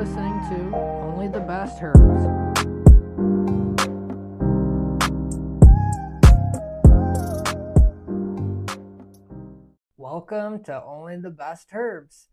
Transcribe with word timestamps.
listening 0.00 0.40
to 0.48 0.74
Only 0.78 1.28
the 1.28 1.40
Best 1.40 1.76
Herbs. 1.82 2.24
Welcome 9.98 10.64
to 10.64 10.82
Only 10.82 11.18
the 11.18 11.28
Best 11.28 11.68
Herbs, 11.74 12.28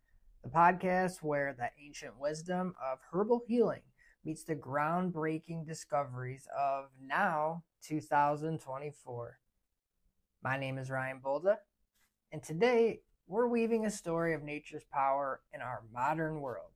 the 0.46 0.50
podcast 0.50 1.22
where 1.22 1.54
the 1.60 1.70
ancient 1.86 2.18
wisdom 2.18 2.74
of 2.82 3.00
herbal 3.12 3.44
healing 3.46 3.82
meets 4.24 4.46
the 4.46 4.56
groundbreaking 4.56 5.68
discoveries 5.68 6.48
of 6.58 6.86
now 7.06 7.66
2024. 7.84 9.40
My 10.42 10.58
name 10.58 10.78
is 10.78 10.90
Ryan 10.90 11.20
Bolda, 11.22 11.58
and 12.32 12.42
today 12.42 13.02
we're 13.28 13.50
weaving 13.50 13.86
a 13.86 13.92
story 13.92 14.34
of 14.34 14.42
nature's 14.42 14.86
power 14.90 15.42
in 15.54 15.60
our 15.60 15.84
modern 15.92 16.40
world. 16.40 16.72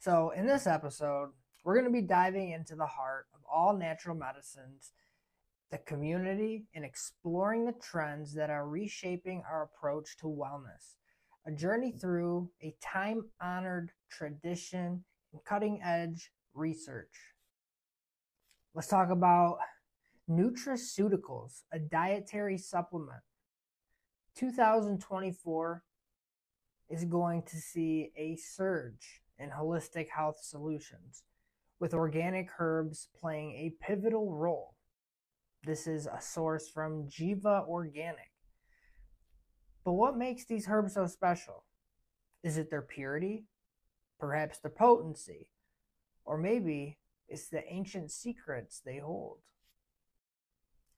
So, 0.00 0.30
in 0.30 0.46
this 0.46 0.66
episode, 0.66 1.28
we're 1.62 1.74
going 1.74 1.84
to 1.84 1.92
be 1.92 2.00
diving 2.00 2.52
into 2.52 2.74
the 2.74 2.86
heart 2.86 3.26
of 3.34 3.40
all 3.46 3.76
natural 3.76 4.16
medicines, 4.16 4.92
the 5.70 5.76
community, 5.76 6.64
and 6.74 6.86
exploring 6.86 7.66
the 7.66 7.74
trends 7.82 8.32
that 8.32 8.48
are 8.48 8.66
reshaping 8.66 9.42
our 9.46 9.64
approach 9.64 10.16
to 10.20 10.24
wellness. 10.24 10.94
A 11.46 11.52
journey 11.52 11.92
through 11.92 12.50
a 12.62 12.74
time 12.80 13.28
honored 13.42 13.92
tradition 14.10 15.04
and 15.34 15.44
cutting 15.44 15.82
edge 15.84 16.32
research. 16.54 17.34
Let's 18.74 18.88
talk 18.88 19.10
about 19.10 19.58
nutraceuticals, 20.30 21.64
a 21.72 21.78
dietary 21.78 22.56
supplement 22.56 23.20
2024 24.34 25.82
is 26.88 27.04
going 27.04 27.42
to 27.42 27.56
see 27.56 28.12
a 28.16 28.36
surge 28.36 29.20
in 29.40 29.50
holistic 29.50 30.08
health 30.14 30.38
solutions, 30.42 31.22
with 31.78 31.94
organic 31.94 32.50
herbs 32.58 33.08
playing 33.18 33.52
a 33.52 33.74
pivotal 33.84 34.34
role. 34.34 34.74
This 35.64 35.86
is 35.86 36.06
a 36.06 36.20
source 36.20 36.68
from 36.68 37.08
Jiva 37.08 37.66
Organic. 37.66 38.30
But 39.84 39.92
what 39.94 40.16
makes 40.16 40.44
these 40.44 40.66
herbs 40.68 40.94
so 40.94 41.06
special? 41.06 41.64
Is 42.42 42.58
it 42.58 42.70
their 42.70 42.82
purity? 42.82 43.46
Perhaps 44.18 44.58
their 44.58 44.70
potency? 44.70 45.48
Or 46.24 46.36
maybe 46.36 46.98
it's 47.28 47.48
the 47.48 47.64
ancient 47.72 48.10
secrets 48.10 48.80
they 48.84 48.98
hold? 48.98 49.38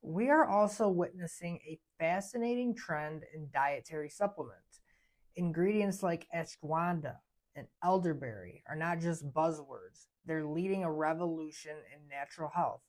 We 0.02 0.30
are 0.30 0.44
also 0.44 0.88
witnessing 0.88 1.60
a 1.64 1.78
fascinating 1.98 2.74
trend 2.74 3.22
in 3.32 3.48
dietary 3.52 4.08
supplements. 4.08 4.80
Ingredients 5.36 6.02
like 6.02 6.26
ashwagandha 6.34 7.16
and 7.55 7.67
elderberry 7.83 8.62
are 8.69 8.77
not 8.77 9.00
just 9.00 9.33
buzzwords, 9.33 10.06
they're 10.25 10.45
leading 10.45 10.84
a 10.84 10.92
revolution 10.92 11.77
in 11.92 12.09
natural 12.09 12.50
health, 12.55 12.83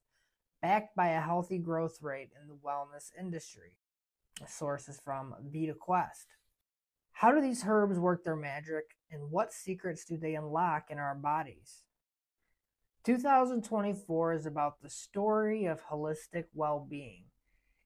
backed 0.61 0.95
by 0.95 1.09
a 1.09 1.22
healthy 1.22 1.58
growth 1.58 2.02
rate 2.02 2.30
in 2.39 2.47
the 2.47 2.55
wellness 2.55 3.11
industry. 3.20 3.78
The 4.39 4.47
source 4.47 4.88
is 4.88 5.00
from 5.03 5.36
VitaQuest. 5.53 6.25
How 7.11 7.31
do 7.31 7.42
these 7.42 7.64
herbs 7.67 8.00
work 8.00 8.23
their 8.23 8.36
magic, 8.36 8.95
and 9.11 9.31
what 9.31 9.53
secrets 9.53 10.05
do 10.05 10.17
they 10.17 10.36
unlock 10.36 10.86
in 10.89 10.98
our 10.98 11.16
bodies? 11.16 11.83
2024 13.05 14.33
is 14.33 14.45
about 14.45 14.81
the 14.81 14.89
story 14.89 15.66
of 15.66 15.86
holistic 15.86 16.45
well 16.53 16.86
being. 16.89 17.25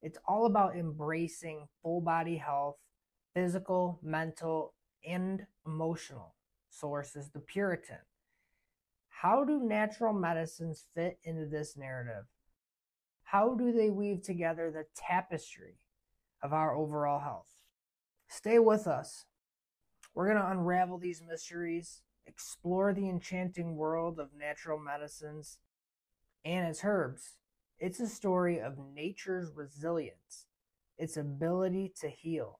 It's 0.02 0.19
all 0.28 0.45
about 0.45 0.78
embracing 0.78 1.67
full 1.81 2.02
body 2.02 2.38
health, 2.38 2.78
physical, 3.34 4.00
mental, 4.03 4.73
and 5.06 5.45
emotional. 5.66 6.36
Source 6.80 7.16
is 7.16 7.30
the 7.30 7.39
Puritan. 7.39 7.97
How 9.09 9.44
do 9.44 9.59
natural 9.59 10.13
medicines 10.13 10.85
fit 10.94 11.19
into 11.24 11.46
this 11.46 11.75
narrative? 11.75 12.25
How 13.24 13.56
do 13.56 13.72
they 13.72 13.90
weave 13.90 14.22
together 14.22 14.72
the 14.72 14.85
tapestry 14.96 15.79
of 16.41 16.53
our 16.53 16.75
overall 16.75 17.19
health? 17.19 17.56
Stay 18.28 18.59
with 18.59 18.85
us. 18.88 19.25
We're 20.13 20.31
going 20.31 20.38
to 20.38 20.51
unravel 20.51 20.97
these 20.97 21.22
mysteries 21.28 22.01
explore 22.28 22.94
the 22.94 23.09
enchanting 23.09 23.75
world 23.75 24.19
of 24.19 24.35
natural 24.38 24.78
medicines 24.78 25.59
and 26.46 26.68
its 26.68 26.81
herbs. 26.84 27.38
It's 27.80 28.00
a 28.00 28.07
story 28.07 28.59
of 28.59 28.78
nature's 28.78 29.51
resilience, 29.56 30.46
its 30.97 31.18
ability 31.18 31.94
to 32.01 32.09
heal, 32.09 32.59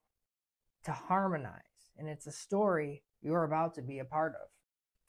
to 0.86 0.92
harmonize, 0.92 1.92
and 1.98 2.08
it's 2.08 2.28
a 2.28 2.32
story 2.32 3.04
you're 3.28 3.44
about 3.44 3.76
to 3.76 3.82
be 3.82 4.00
a 4.00 4.06
part 4.06 4.36
of. 4.36 4.48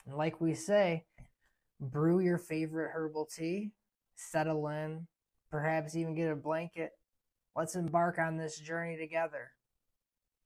And 0.04 0.16
like 0.16 0.40
we 0.40 0.52
say, 0.52 1.04
brew 1.80 2.18
your 2.18 2.36
favorite 2.36 2.90
herbal 2.92 3.26
tea, 3.26 3.70
settle 4.16 4.66
in, 4.66 5.06
perhaps 5.52 5.94
even 5.94 6.16
get 6.16 6.32
a 6.32 6.34
blanket. 6.34 6.90
Let's 7.54 7.76
embark 7.76 8.18
on 8.18 8.36
this 8.36 8.58
journey 8.58 8.96
together. 8.96 9.52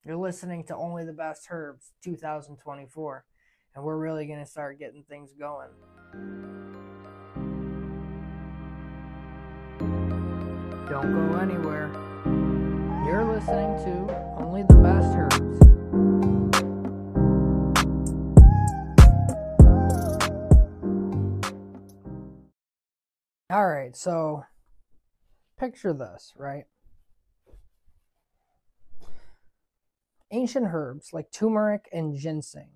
You're 0.04 0.16
listening 0.16 0.64
to 0.64 0.76
Only 0.76 1.06
the 1.06 1.14
Best 1.14 1.46
Herbs 1.50 1.92
2024 2.04 3.24
and 3.74 3.82
we're 3.82 3.96
really 3.96 4.26
going 4.26 4.40
to 4.40 4.46
start 4.46 4.78
getting 4.78 5.02
things 5.04 5.32
going. 5.32 5.70
Don't 10.90 11.10
go 11.10 11.38
anywhere. 11.38 11.90
You're 13.06 13.24
listening 13.24 13.78
to 13.86 14.36
Only 14.38 14.62
the 14.62 14.74
Best 14.74 15.16
Herbs. 15.16 15.61
All 23.62 23.68
right, 23.68 23.94
so 23.94 24.42
picture 25.56 25.92
this, 25.92 26.32
right? 26.36 26.64
Ancient 30.32 30.66
herbs 30.72 31.10
like 31.12 31.30
turmeric 31.30 31.88
and 31.92 32.12
ginseng 32.12 32.70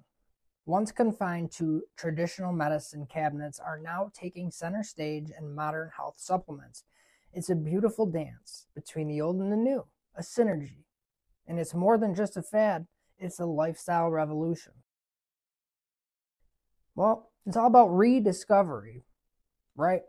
once 0.64 0.92
confined 0.92 1.50
to 1.54 1.82
traditional 1.96 2.52
medicine 2.52 3.04
cabinets, 3.04 3.58
are 3.58 3.80
now 3.82 4.12
taking 4.14 4.52
center 4.52 4.84
stage 4.84 5.32
in 5.36 5.52
modern 5.52 5.90
health 5.96 6.14
supplements. 6.18 6.84
It's 7.32 7.50
a 7.50 7.56
beautiful 7.56 8.06
dance 8.06 8.68
between 8.72 9.08
the 9.08 9.20
old 9.20 9.40
and 9.40 9.50
the 9.50 9.56
new, 9.56 9.86
a 10.14 10.22
synergy. 10.22 10.84
And 11.48 11.58
it's 11.58 11.74
more 11.74 11.98
than 11.98 12.14
just 12.14 12.36
a 12.36 12.42
fad, 12.42 12.86
it's 13.18 13.40
a 13.40 13.46
lifestyle 13.46 14.08
revolution. 14.08 14.74
Well, 16.94 17.32
it's 17.44 17.56
all 17.56 17.66
about 17.66 17.88
rediscovery, 17.88 19.02
right? 19.74 20.02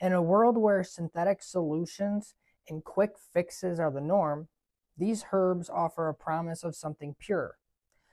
In 0.00 0.12
a 0.12 0.22
world 0.22 0.56
where 0.56 0.84
synthetic 0.84 1.42
solutions 1.42 2.34
and 2.68 2.84
quick 2.84 3.12
fixes 3.32 3.80
are 3.80 3.90
the 3.90 4.00
norm, 4.00 4.48
these 4.96 5.24
herbs 5.32 5.68
offer 5.68 6.08
a 6.08 6.14
promise 6.14 6.62
of 6.62 6.76
something 6.76 7.16
pure, 7.18 7.58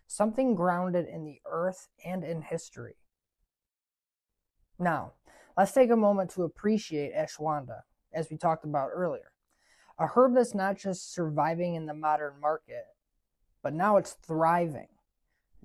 something 0.07 0.55
grounded 0.55 1.07
in 1.07 1.25
the 1.25 1.41
earth 1.45 1.87
and 2.03 2.23
in 2.23 2.41
history. 2.41 2.95
Now, 4.79 5.13
let's 5.57 5.71
take 5.71 5.91
a 5.91 5.95
moment 5.95 6.31
to 6.31 6.43
appreciate 6.43 7.13
ashwagandha, 7.15 7.81
as 8.13 8.29
we 8.29 8.37
talked 8.37 8.65
about 8.65 8.89
earlier. 8.93 9.31
A 9.97 10.07
herb 10.07 10.33
that's 10.33 10.53
not 10.53 10.77
just 10.77 11.13
surviving 11.13 11.75
in 11.75 11.85
the 11.85 11.93
modern 11.93 12.39
market, 12.41 12.85
but 13.63 13.73
now 13.73 13.97
it's 13.97 14.13
thriving. 14.13 14.87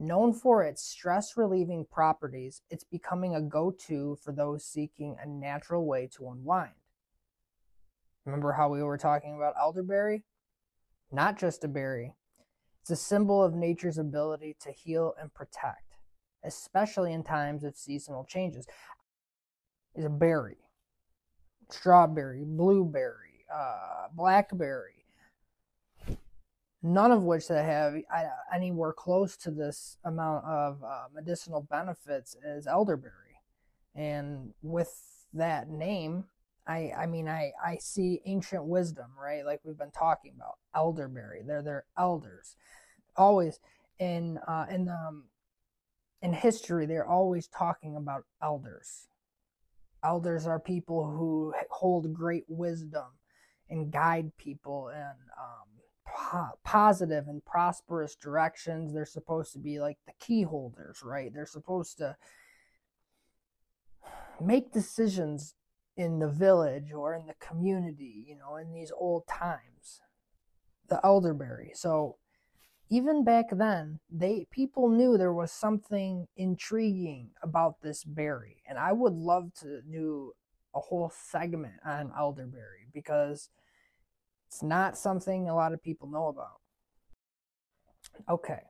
Known 0.03 0.33
for 0.33 0.63
its 0.63 0.83
stress 0.83 1.37
relieving 1.37 1.85
properties, 1.85 2.63
it's 2.71 2.85
becoming 2.85 3.35
a 3.35 3.43
go 3.43 3.71
to 3.87 4.17
for 4.25 4.33
those 4.33 4.65
seeking 4.65 5.15
a 5.23 5.29
natural 5.29 5.85
way 5.85 6.09
to 6.17 6.31
unwind. 6.31 6.73
Remember 8.25 8.53
how 8.53 8.71
we 8.71 8.83
were 8.83 8.97
talking 8.97 9.37
about 9.37 9.57
elderberry? 9.61 10.25
Not 11.13 11.39
just 11.39 11.65
a 11.65 11.69
berry, 11.69 12.15
it's 12.81 12.91
a 12.91 12.97
symbol 12.97 13.43
of 13.43 13.53
nature's 13.53 13.99
ability 13.99 14.57
to 14.61 14.73
heal 14.73 15.13
and 15.21 15.35
protect, 15.35 15.99
especially 16.43 17.13
in 17.13 17.23
times 17.23 17.63
of 17.63 17.77
seasonal 17.77 18.25
changes. 18.25 18.67
Is 19.95 20.07
a 20.07 20.09
berry, 20.09 20.71
strawberry, 21.69 22.45
blueberry, 22.47 23.45
uh, 23.55 24.07
blackberry, 24.15 25.00
none 26.83 27.13
of 27.13 27.23
which 27.23 27.49
that 27.49 27.65
have 27.65 27.95
anywhere 28.55 28.93
close 28.93 29.37
to 29.37 29.51
this 29.51 29.99
amount 30.05 30.45
of 30.45 30.83
uh, 30.83 31.05
medicinal 31.15 31.63
benefits 31.71 32.37
as 32.45 32.67
elderberry. 32.67 33.15
And 33.95 34.55
with 34.63 34.93
that 35.35 35.69
name, 35.69 36.25
I 36.67 36.93
I 36.97 37.07
mean 37.07 37.29
I 37.29 37.53
I 37.65 37.79
see 37.79 38.23
ancient 38.25 38.65
wisdom, 38.65 39.11
right? 39.21 39.45
Like 39.45 39.61
we've 39.65 39.79
been 39.79 39.91
talking 39.91 40.33
about 40.37 40.59
elderberry. 40.75 41.43
They're 41.45 41.63
they're 41.63 41.85
elders. 41.99 42.57
Always 43.17 43.59
in 43.99 44.39
uh 44.47 44.67
in 44.71 44.89
um 44.89 45.25
in 46.23 46.33
history 46.33 46.87
they're 46.87 47.07
always 47.07 47.49
talking 47.49 47.97
about 47.97 48.25
elders. 48.43 49.09
Elders 50.03 50.47
are 50.47 50.59
people 50.59 51.11
who 51.11 51.53
hold 51.71 52.15
great 52.15 52.45
wisdom 52.49 53.05
and 53.69 53.91
guide 53.91 54.33
people 54.39 54.89
and 54.89 55.19
um, 55.39 55.70
po- 56.21 56.59
positive 56.65 57.29
and 57.29 57.45
prosperous 57.45 58.15
directions. 58.15 58.93
They're 58.93 59.07
supposed 59.07 59.53
to 59.55 59.59
be 59.59 59.81
like 59.81 59.99
the 60.07 60.13
key 60.21 60.43
holders, 60.43 61.01
right? 61.03 61.33
They're 61.33 61.47
supposed 61.47 61.99
to 61.99 62.17
make 64.41 64.73
decisions 64.73 65.55
in 65.97 66.19
the 66.19 66.29
village 66.29 66.93
or 66.93 67.15
in 67.15 67.27
the 67.27 67.35
community, 67.35 68.25
you 68.27 68.37
know, 68.37 68.57
in 68.57 68.73
these 68.73 68.93
old 68.97 69.27
times. 69.27 70.01
The 70.89 71.01
elderberry. 71.05 71.73
So 71.75 72.17
even 72.89 73.23
back 73.23 73.47
then, 73.53 74.01
they 74.11 74.47
people 74.51 74.89
knew 74.89 75.17
there 75.17 75.33
was 75.33 75.53
something 75.53 76.27
intriguing 76.37 77.31
about 77.43 77.77
this 77.81 78.03
berry. 78.03 78.63
And 78.69 78.77
I 78.77 78.93
would 78.93 79.13
love 79.13 79.55
to 79.61 79.83
do 79.83 80.33
a 80.75 80.81
whole 80.81 81.13
segment 81.15 81.75
on 81.85 82.13
elderberry 82.17 82.89
because 82.93 83.51
it's 84.51 84.65
not 84.65 84.99
something 84.99 85.49
a 85.49 85.55
lot 85.55 85.73
of 85.73 85.81
people 85.81 86.09
know 86.09 86.27
about. 86.27 86.59
Okay. 88.29 88.63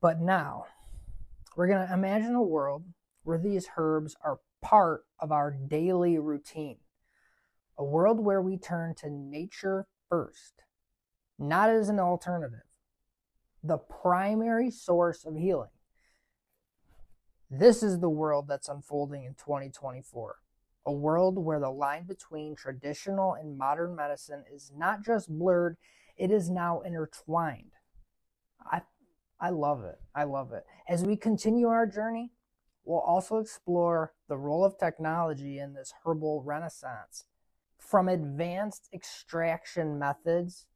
But 0.00 0.20
now, 0.20 0.64
we're 1.54 1.68
going 1.68 1.86
to 1.86 1.94
imagine 1.94 2.34
a 2.34 2.42
world 2.42 2.82
where 3.22 3.38
these 3.38 3.68
herbs 3.76 4.16
are 4.24 4.40
part 4.60 5.04
of 5.20 5.30
our 5.30 5.52
daily 5.52 6.18
routine. 6.18 6.78
A 7.78 7.84
world 7.84 8.18
where 8.18 8.42
we 8.42 8.56
turn 8.56 8.96
to 8.96 9.10
nature 9.10 9.86
first, 10.08 10.64
not 11.38 11.70
as 11.70 11.88
an 11.88 12.00
alternative, 12.00 12.66
the 13.62 13.78
primary 13.78 14.72
source 14.72 15.24
of 15.24 15.36
healing. 15.36 15.70
This 17.48 17.84
is 17.84 18.00
the 18.00 18.10
world 18.10 18.48
that's 18.48 18.68
unfolding 18.68 19.22
in 19.22 19.34
2024. 19.34 20.36
A 20.84 20.92
world 20.92 21.38
where 21.38 21.60
the 21.60 21.70
line 21.70 22.04
between 22.06 22.56
traditional 22.56 23.34
and 23.34 23.56
modern 23.56 23.94
medicine 23.94 24.44
is 24.52 24.72
not 24.76 25.04
just 25.04 25.28
blurred, 25.28 25.76
it 26.16 26.30
is 26.30 26.50
now 26.50 26.80
intertwined. 26.80 27.72
I 28.60 28.82
I 29.40 29.50
love 29.50 29.82
it. 29.84 29.98
I 30.14 30.24
love 30.24 30.52
it. 30.52 30.64
As 30.88 31.04
we 31.04 31.16
continue 31.16 31.66
our 31.66 31.86
journey, 31.86 32.30
we'll 32.84 33.00
also 33.00 33.38
explore 33.38 34.12
the 34.28 34.36
role 34.36 34.64
of 34.64 34.78
technology 34.78 35.58
in 35.58 35.74
this 35.74 35.92
herbal 36.04 36.42
renaissance. 36.44 37.24
From 37.76 38.08
advanced 38.08 38.88
extraction 38.92 39.98
methods 39.98 40.66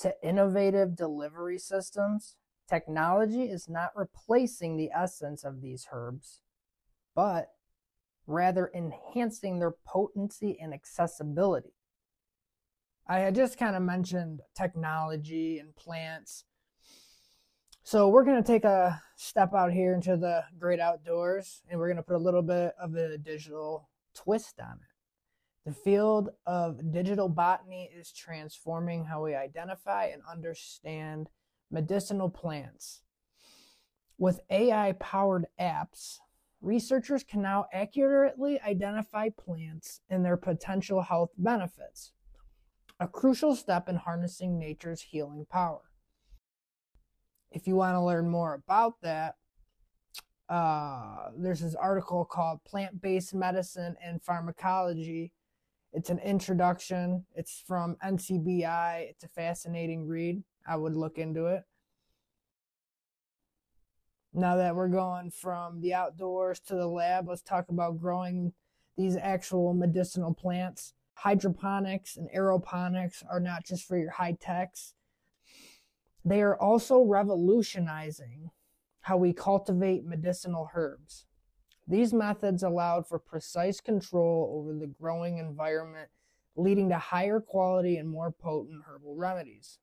to 0.00 0.14
innovative 0.22 0.94
delivery 0.94 1.58
systems, 1.58 2.36
technology 2.68 3.44
is 3.44 3.68
not 3.68 3.92
replacing 3.96 4.76
the 4.76 4.90
essence 4.94 5.42
of 5.42 5.62
these 5.62 5.86
herbs, 5.92 6.40
but 7.14 7.52
rather 8.26 8.70
enhancing 8.74 9.58
their 9.58 9.74
potency 9.86 10.58
and 10.60 10.72
accessibility. 10.72 11.74
I 13.06 13.18
had 13.18 13.34
just 13.34 13.58
kind 13.58 13.76
of 13.76 13.82
mentioned 13.82 14.40
technology 14.54 15.58
and 15.58 15.74
plants 15.74 16.44
so 17.84 18.08
we're 18.08 18.24
going 18.24 18.40
to 18.40 18.46
take 18.46 18.64
a 18.64 19.02
step 19.16 19.54
out 19.54 19.72
here 19.72 19.92
into 19.92 20.16
the 20.16 20.44
great 20.58 20.78
outdoors 20.78 21.62
and 21.68 21.80
we're 21.80 21.88
going 21.88 21.96
to 21.96 22.02
put 22.02 22.14
a 22.14 22.18
little 22.18 22.42
bit 22.42 22.74
of 22.80 22.94
a 22.94 23.18
digital 23.18 23.88
twist 24.14 24.60
on 24.60 24.74
it. 24.74 25.68
The 25.68 25.74
field 25.74 26.30
of 26.46 26.92
digital 26.92 27.28
botany 27.28 27.90
is 27.94 28.12
transforming 28.12 29.04
how 29.04 29.24
we 29.24 29.34
identify 29.34 30.06
and 30.06 30.22
understand 30.30 31.28
medicinal 31.72 32.30
plants. 32.30 33.02
With 34.16 34.40
AI 34.48 34.92
powered 35.00 35.46
apps, 35.60 36.18
researchers 36.62 37.24
can 37.24 37.42
now 37.42 37.66
accurately 37.72 38.60
identify 38.62 39.28
plants 39.28 40.00
and 40.08 40.24
their 40.24 40.36
potential 40.36 41.02
health 41.02 41.30
benefits, 41.36 42.12
a 42.98 43.06
crucial 43.06 43.54
step 43.54 43.88
in 43.88 43.96
harnessing 43.96 44.58
nature's 44.58 45.02
healing 45.02 45.44
power 45.50 45.82
if 47.54 47.66
you 47.66 47.76
want 47.76 47.94
to 47.94 48.00
learn 48.00 48.28
more 48.28 48.54
about 48.54 49.00
that, 49.02 49.36
uh, 50.48 51.30
there's 51.36 51.60
this 51.60 51.74
article 51.74 52.24
called 52.24 52.64
Plant 52.64 53.00
Based 53.00 53.34
Medicine 53.34 53.96
and 54.04 54.22
Pharmacology. 54.22 55.32
It's 55.92 56.10
an 56.10 56.18
introduction. 56.18 57.24
It's 57.34 57.62
from 57.66 57.96
NCBI. 58.04 59.10
It's 59.10 59.24
a 59.24 59.28
fascinating 59.28 60.06
read. 60.06 60.42
I 60.66 60.76
would 60.76 60.96
look 60.96 61.18
into 61.18 61.46
it. 61.46 61.62
Now 64.34 64.56
that 64.56 64.74
we're 64.74 64.88
going 64.88 65.30
from 65.30 65.80
the 65.80 65.92
outdoors 65.92 66.58
to 66.60 66.74
the 66.74 66.86
lab, 66.86 67.28
let's 67.28 67.42
talk 67.42 67.68
about 67.68 68.00
growing 68.00 68.52
these 68.96 69.16
actual 69.16 69.74
medicinal 69.74 70.32
plants. 70.32 70.94
Hydroponics 71.14 72.16
and 72.16 72.30
aeroponics 72.34 73.22
are 73.30 73.40
not 73.40 73.64
just 73.64 73.86
for 73.86 73.98
your 73.98 74.12
high 74.12 74.36
techs, 74.40 74.94
they 76.24 76.40
are 76.40 76.58
also 76.58 77.02
revolutionizing 77.02 78.50
how 79.02 79.16
we 79.16 79.32
cultivate 79.32 80.04
medicinal 80.04 80.70
herbs. 80.74 81.26
These 81.86 82.14
methods 82.14 82.62
allowed 82.62 83.08
for 83.08 83.18
precise 83.18 83.80
control 83.80 84.54
over 84.56 84.78
the 84.78 84.86
growing 84.86 85.38
environment, 85.38 86.08
leading 86.54 86.88
to 86.90 86.98
higher 86.98 87.40
quality 87.40 87.96
and 87.96 88.08
more 88.08 88.30
potent 88.30 88.84
herbal 88.86 89.16
remedies. 89.16 89.78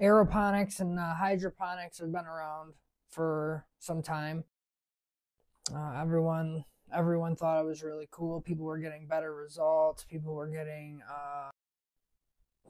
Aeroponics 0.00 0.78
and 0.78 0.98
uh, 0.98 1.14
hydroponics 1.16 1.98
have 1.98 2.12
been 2.12 2.26
around 2.26 2.74
for 3.10 3.66
some 3.78 4.02
time. 4.02 4.44
Uh, 5.74 6.00
everyone, 6.00 6.64
everyone 6.94 7.36
thought 7.36 7.60
it 7.60 7.66
was 7.66 7.82
really 7.82 8.08
cool. 8.10 8.40
People 8.40 8.64
were 8.64 8.78
getting 8.78 9.06
better 9.06 9.34
results. 9.34 10.04
People 10.04 10.34
were 10.34 10.48
getting 10.48 11.00
uh, 11.08 11.50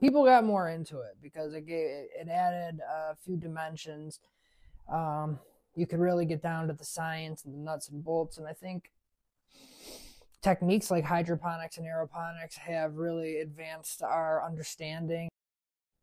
people 0.01 0.25
got 0.25 0.45
more 0.45 0.69
into 0.69 1.01
it 1.01 1.17
because 1.23 1.55
it 1.55 1.67
gave 1.67 1.87
it 2.19 2.29
added 2.29 2.81
a 2.81 3.15
few 3.17 3.37
dimensions. 3.37 4.19
Um, 4.91 5.39
you 5.77 5.87
could 5.87 6.01
really 6.01 6.25
get 6.25 6.43
down 6.43 6.67
to 6.69 6.73
the 6.73 6.85
science 6.85 7.45
and 7.45 7.55
the 7.55 7.59
nuts 7.59 7.89
and 7.89 8.03
bolts, 8.03 8.39
and 8.39 8.47
I 8.47 8.53
think 8.53 8.91
techniques 10.43 10.91
like 10.91 11.05
hydroponics 11.05 11.77
and 11.77 11.87
aeroponics 11.87 12.57
have 12.57 12.97
really 12.97 13.39
advanced 13.39 14.03
our 14.03 14.45
understanding. 14.45 15.29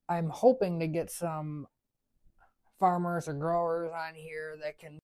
I'm 0.07 0.29
hoping 0.29 0.79
to 0.79 0.87
get 0.87 1.11
some 1.11 1.67
farmers 2.79 3.27
or 3.27 3.33
growers 3.33 3.91
on 3.91 4.13
here 4.13 4.57
that 4.61 4.77
can 4.77 4.99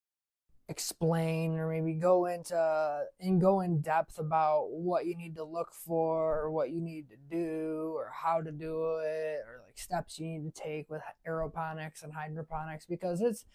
explain 0.69 1.59
or 1.59 1.69
maybe 1.69 1.93
go 1.93 2.25
into 2.25 3.03
and 3.19 3.41
go 3.41 3.59
in 3.59 3.81
depth 3.81 4.17
about 4.17 4.71
what 4.71 5.05
you 5.05 5.15
need 5.15 5.35
to 5.35 5.43
look 5.43 5.73
for 5.73 6.39
or 6.39 6.51
what 6.51 6.71
you 6.71 6.79
need 6.79 7.09
to 7.09 7.17
do 7.29 7.93
or 7.95 8.11
how 8.13 8.41
to 8.41 8.51
do 8.51 8.97
it 9.03 9.41
or 9.45 9.61
like 9.65 9.77
steps 9.77 10.19
you 10.19 10.25
need 10.25 10.43
to 10.43 10.61
take 10.61 10.89
with 10.89 11.01
aeroponics 11.27 12.03
and 12.03 12.13
hydroponics 12.13 12.85
because 12.85 13.19
it's 13.19 13.45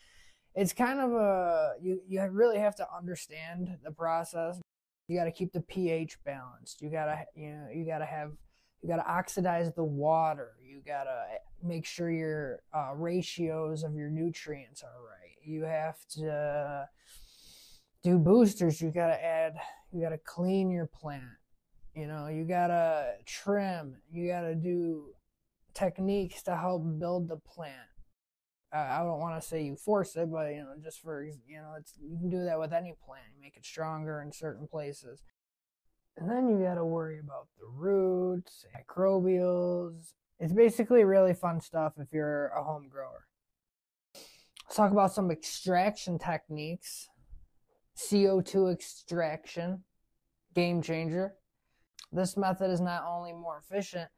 it's 0.55 0.73
kind 0.73 1.01
of 1.01 1.13
a 1.13 1.73
you 1.81 2.01
you 2.07 2.23
really 2.31 2.59
have 2.59 2.77
to 2.77 2.87
understand 2.97 3.79
the 3.85 3.93
process. 3.93 4.61
You 5.07 5.19
got 5.19 5.25
to 5.25 5.33
keep 5.33 5.53
the 5.53 5.61
ph 5.61 6.19
balanced. 6.25 6.83
You 6.83 6.91
got 6.91 7.07
to 7.07 7.25
you 7.35 7.51
know 7.51 7.69
you 7.73 7.87
got 7.87 7.99
to 7.99 8.07
have 8.07 8.33
you 8.83 8.89
got 8.89 8.97
to 8.97 9.11
oxidize 9.11 9.73
the 9.73 9.85
water. 9.85 10.53
You 10.63 10.83
got 10.87 11.05
to 11.05 11.25
make 11.63 11.85
sure 11.85 12.11
your 12.11 12.61
uh, 12.73 12.93
ratios 12.95 13.83
of 13.83 13.95
your 13.95 14.11
nutrients 14.11 14.83
are 14.83 15.03
right 15.05 15.19
you 15.49 15.65
have 15.65 15.97
to 16.11 16.89
do 18.03 18.19
boosters. 18.19 18.81
You 18.81 18.91
got 18.91 19.09
to 19.09 19.25
add, 19.25 19.57
you 19.93 20.03
got 20.03 20.11
to 20.11 20.19
clean 20.19 20.71
your 20.71 20.87
plant. 20.87 21.23
You 21.95 22.07
know, 22.07 22.29
you 22.29 22.45
got 22.45 22.69
to 22.69 23.15
trim. 23.25 23.97
You 24.13 24.29
got 24.29 24.43
to 24.43 24.55
do 24.55 25.07
techniques 25.75 26.43
to 26.43 26.57
help 26.57 26.83
build 26.99 27.29
the 27.29 27.39
plant. 27.39 27.75
Uh, 28.73 28.87
I 28.91 28.99
don't 28.99 29.21
want 29.21 29.41
to 29.41 29.47
say 29.47 29.63
you 29.65 29.77
force 29.77 30.15
it, 30.15 30.31
but 30.31 30.51
you 30.51 30.59
know, 30.59 30.75
just 30.83 31.01
for 31.01 31.25
you 31.25 31.57
know, 31.57 31.75
it's 31.79 31.95
you 32.01 32.19
can 32.19 32.29
do 32.29 32.45
that 32.45 32.59
with 32.59 32.73
any 32.73 32.95
plant. 33.05 33.25
You 33.35 33.41
make 33.41 33.57
it 33.57 33.65
stronger 33.65 34.21
in 34.21 34.31
certain 34.31 34.69
places, 34.69 35.23
and 36.19 36.31
then 36.31 36.49
you 36.51 36.63
got 36.63 36.75
to 36.75 36.85
worry 36.85 37.19
about 37.19 37.49
the 37.59 37.67
roots, 37.67 38.67
microbials. 38.77 40.13
It's 40.41 40.53
basically 40.53 41.05
really 41.05 41.35
fun 41.35 41.61
stuff 41.61 41.95
if 41.99 42.13
you're 42.13 42.49
a 42.49 42.63
home 42.63 42.89
grower. 42.89 43.27
Let's 44.65 44.77
talk 44.77 44.93
about 44.93 45.13
some 45.13 45.31
extraction 45.31 46.19
techniques. 46.19 47.09
CO2 47.97 48.73
extraction, 48.73 49.83
game 50.55 50.81
changer. 50.81 51.35
This 52.13 52.37
method 52.37 52.71
is 52.71 52.81
not 52.81 53.03
only 53.05 53.33
more 53.33 53.59
efficient, 53.59 54.09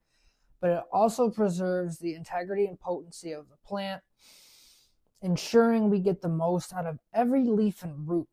but 0.61 0.71
it 0.71 0.83
also 0.93 1.31
preserves 1.31 1.99
the 1.99 2.15
integrity 2.15 2.67
and 2.67 2.79
potency 2.79 3.33
of 3.33 3.49
the 3.49 3.57
plant, 3.67 4.03
ensuring 5.23 5.89
we 5.89 5.99
get 5.99 6.21
the 6.21 6.29
most 6.29 6.75
out 6.75 6.85
of 6.85 6.99
every 7.15 7.45
leaf 7.45 7.83
and 7.83 8.07
root. 8.07 8.29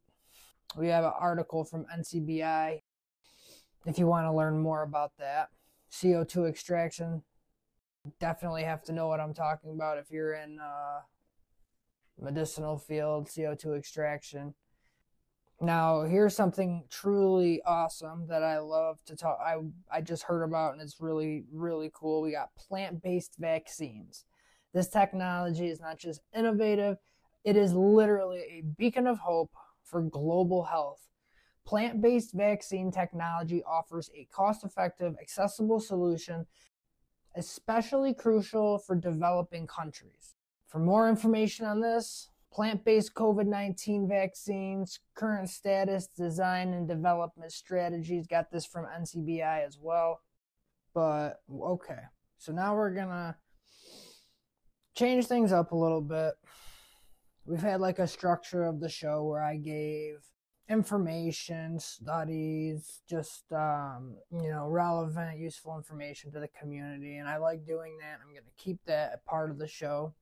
We 0.75 0.89
have 0.89 1.05
an 1.05 1.13
article 1.17 1.63
from 1.63 1.85
NCBI 1.97 2.81
if 3.85 3.97
you 3.97 4.05
want 4.05 4.25
to 4.25 4.33
learn 4.33 4.59
more 4.59 4.83
about 4.83 5.13
that. 5.17 5.47
CO2 5.89 6.49
extraction, 6.49 7.23
definitely 8.19 8.63
have 8.63 8.83
to 8.83 8.93
know 8.93 9.07
what 9.07 9.19
I'm 9.19 9.33
talking 9.33 9.71
about 9.71 9.97
if 9.97 10.11
you're 10.11 10.33
in 10.33 10.59
uh, 10.59 11.01
medicinal 12.19 12.77
field, 12.77 13.27
CO2 13.27 13.77
extraction. 13.77 14.53
Now, 15.59 16.03
here's 16.03 16.35
something 16.35 16.83
truly 16.89 17.61
awesome 17.65 18.27
that 18.27 18.43
I 18.43 18.59
love 18.59 19.03
to 19.05 19.15
talk. 19.15 19.39
I 19.43 19.55
I 19.91 20.01
just 20.01 20.23
heard 20.23 20.43
about 20.43 20.73
and 20.73 20.81
it's 20.81 21.01
really 21.01 21.45
really 21.51 21.89
cool. 21.93 22.21
We 22.21 22.31
got 22.31 22.55
plant-based 22.55 23.35
vaccines. 23.39 24.25
This 24.73 24.87
technology 24.87 25.67
is 25.67 25.79
not 25.79 25.97
just 25.97 26.21
innovative; 26.35 26.97
it 27.43 27.55
is 27.55 27.73
literally 27.73 28.39
a 28.39 28.63
beacon 28.77 29.07
of 29.07 29.17
hope 29.19 29.51
for 29.83 30.03
global 30.03 30.65
health. 30.65 31.07
Plant 31.65 32.01
based 32.03 32.33
vaccine 32.33 32.91
technology 32.91 33.63
offers 33.63 34.11
a 34.15 34.27
cost 34.31 34.63
effective, 34.63 35.15
accessible 35.19 35.79
solution, 35.79 36.45
especially 37.37 38.13
crucial 38.13 38.79
for 38.79 38.95
developing 38.95 39.67
countries. 39.67 40.35
For 40.67 40.79
more 40.79 41.07
information 41.07 41.65
on 41.65 41.79
this, 41.79 42.29
plant 42.51 42.83
based 42.83 43.13
COVID 43.13 43.45
19 43.45 44.07
vaccines, 44.07 44.99
current 45.15 45.49
status, 45.49 46.07
design, 46.07 46.73
and 46.73 46.87
development 46.87 47.51
strategies, 47.51 48.27
got 48.27 48.51
this 48.51 48.65
from 48.65 48.85
NCBI 48.85 49.65
as 49.65 49.77
well. 49.79 50.21
But 50.93 51.41
okay, 51.51 52.01
so 52.37 52.51
now 52.51 52.75
we're 52.75 52.93
gonna 52.93 53.37
change 54.95 55.27
things 55.27 55.51
up 55.51 55.71
a 55.71 55.77
little 55.77 56.01
bit. 56.01 56.33
We've 57.45 57.61
had 57.61 57.79
like 57.79 57.99
a 57.99 58.07
structure 58.07 58.65
of 58.65 58.79
the 58.79 58.89
show 58.89 59.23
where 59.23 59.43
I 59.43 59.57
gave 59.57 60.17
information, 60.69 61.79
studies, 61.79 63.01
just 63.09 63.51
um, 63.53 64.15
you 64.31 64.49
know, 64.49 64.67
relevant, 64.67 65.39
useful 65.39 65.77
information 65.77 66.31
to 66.31 66.39
the 66.39 66.49
community, 66.59 67.17
and 67.17 67.27
I 67.27 67.37
like 67.37 67.65
doing 67.65 67.97
that. 67.99 68.19
I'm 68.21 68.31
going 68.31 68.43
to 68.43 68.63
keep 68.63 68.79
that 68.85 69.13
a 69.13 69.29
part 69.29 69.49
of 69.49 69.57
the 69.57 69.67
show. 69.67 70.13